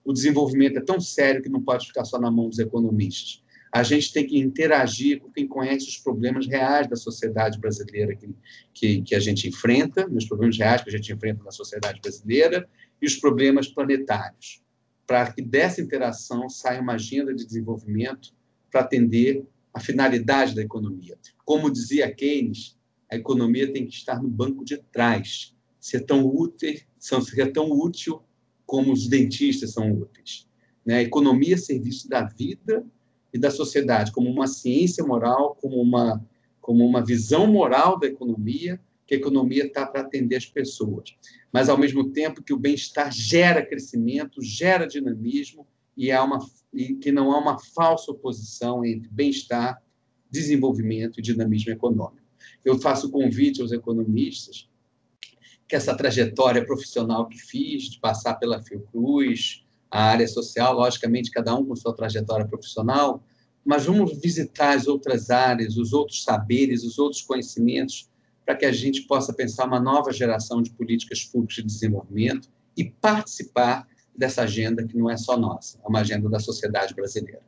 o 0.05 0.13
desenvolvimento 0.13 0.79
é 0.79 0.83
tão 0.83 1.01
sério 1.01 1.41
que 1.41 1.49
não 1.49 1.63
pode 1.63 1.87
ficar 1.87 2.05
só 2.05 2.19
na 2.19 2.33
mão 2.33 2.49
dos 2.49 2.59
economistas. 2.59 3.45
A 3.73 3.85
gente 3.85 4.13
tem 4.13 4.27
que 4.27 4.39
interagir 4.39 5.21
com 5.21 5.31
quem 5.31 5.47
conhece 5.47 5.87
os 5.87 5.99
problemas 5.99 6.49
reais 6.49 6.89
da 6.89 6.97
sociedade 6.97 7.61
brasileira 7.61 8.17
que, 8.17 8.35
que, 8.75 9.03
que 9.03 9.15
a 9.15 9.21
gente 9.21 9.47
enfrenta, 9.47 10.09
os 10.11 10.25
problemas 10.25 10.59
reais 10.59 10.83
que 10.83 10.89
a 10.89 10.93
gente 10.93 11.13
enfrenta 11.13 11.45
na 11.45 11.53
sociedade 11.53 12.01
brasileira 12.01 12.69
e 13.01 13.07
os 13.07 13.15
problemas 13.15 13.69
planetários 13.69 14.66
para 15.07 15.33
que 15.33 15.41
dessa 15.41 15.81
interação 15.81 16.49
saia 16.49 16.81
uma 16.81 16.95
agenda 16.95 17.35
de 17.35 17.45
desenvolvimento 17.45 18.35
para 18.71 18.81
atender 18.81 19.47
a 19.73 19.81
finalidade 19.81 20.55
da 20.55 20.63
economia. 20.63 21.17
Como 21.45 21.71
dizia 21.71 22.13
Keynes, 22.13 22.77
a 23.11 23.17
economia 23.17 23.73
tem 23.73 23.87
que 23.87 23.95
estar 23.95 24.21
no 24.21 24.29
banco 24.29 24.65
de 24.65 24.79
trás, 24.91 25.55
ser 25.79 26.01
tão 26.01 26.27
útil, 26.27 26.81
ser 26.99 27.53
tão 27.53 27.71
útil 27.71 28.23
como 28.65 28.93
os 28.93 29.07
dentistas 29.07 29.73
são 29.73 29.93
úteis. 29.93 30.49
Né? 30.85 30.97
A 30.97 31.03
economia 31.03 31.55
é 31.55 31.59
serviço 31.59 32.09
da 32.09 32.25
vida 32.25 32.85
e 33.33 33.39
da 33.39 33.51
sociedade, 33.51 34.13
como 34.13 34.29
uma 34.29 34.47
ciência 34.47 35.05
moral, 35.05 35.57
como 35.61 35.81
uma, 35.81 36.25
como 36.61 36.85
uma 36.85 37.05
visão 37.05 37.47
moral 37.47 37.99
da 37.99 38.07
economia, 38.07 38.81
que 39.07 39.15
a 39.15 39.19
economia 39.19 39.67
está 39.67 39.87
para 39.87 40.01
atender 40.01 40.37
as 40.37 40.47
pessoas 40.47 41.15
mas 41.57 41.71
ao 41.71 41.79
mesmo 41.79 42.11
tempo 42.11 42.43
que 42.43 42.53
o 42.53 42.59
bem-estar 42.59 43.11
gera 43.11 43.65
crescimento, 43.65 44.43
gera 44.43 44.87
dinamismo 44.87 45.67
e, 45.97 46.13
há 46.13 46.23
uma, 46.23 46.39
e 46.71 46.97
que 46.97 47.11
não 47.11 47.33
há 47.33 47.39
uma 47.39 47.59
falsa 47.59 48.11
oposição 48.11 48.85
entre 48.85 49.09
bem-estar, 49.11 49.83
desenvolvimento 50.31 51.19
e 51.19 51.23
dinamismo 51.23 51.73
econômico. 51.73 52.27
Eu 52.63 52.79
faço 52.79 53.11
convite 53.11 53.63
aos 53.63 53.73
economistas 53.73 54.69
que 55.67 55.75
essa 55.75 55.97
trajetória 55.97 56.63
profissional 56.63 57.27
que 57.27 57.39
fiz, 57.39 57.85
de 57.85 58.01
passar 58.01 58.35
pela 58.35 58.63
Fiocruz, 58.63 59.65
a 59.91 60.05
área 60.05 60.29
social, 60.29 60.75
logicamente, 60.75 61.31
cada 61.31 61.55
um 61.55 61.65
com 61.65 61.75
sua 61.75 61.95
trajetória 61.95 62.47
profissional, 62.47 63.25
mas 63.65 63.87
vamos 63.87 64.21
visitar 64.21 64.77
as 64.77 64.87
outras 64.87 65.31
áreas, 65.31 65.79
os 65.79 65.95
outros 65.95 66.23
saberes, 66.23 66.85
os 66.85 66.99
outros 66.99 67.23
conhecimentos 67.23 68.11
para 68.47 68.55
que 68.55 68.65
a 68.65 68.73
gente 68.73 69.03
possa 69.03 69.33
pensar 69.33 69.67
uma 69.67 69.81
nova 69.81 70.13
geração 70.13 70.63
de 70.63 70.71
políticas 70.71 71.25
públicas 71.25 71.57
de 71.57 71.65
desenvolvimento 71.65 72.49
e 72.77 72.85
participar 72.85 73.89
dessa 74.17 74.43
agenda 74.43 74.87
que 74.87 74.97
não 74.97 75.11
é 75.11 75.17
só 75.17 75.37
nossa, 75.37 75.79
é 75.85 75.89
uma 75.89 76.01
agenda 76.01 76.29
da 76.29 76.39
sociedade 76.39 76.95
brasileira. 76.95 77.43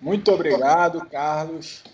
Muito 0.00 0.32
obrigado, 0.32 1.06
Carlos. 1.06 1.84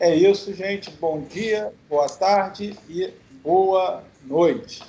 É 0.00 0.14
isso, 0.14 0.54
gente. 0.54 0.90
Bom 0.90 1.20
dia, 1.20 1.70
boa 1.88 2.08
tarde 2.08 2.76
e 2.88 3.12
boa 3.42 4.02
noite. 4.24 4.80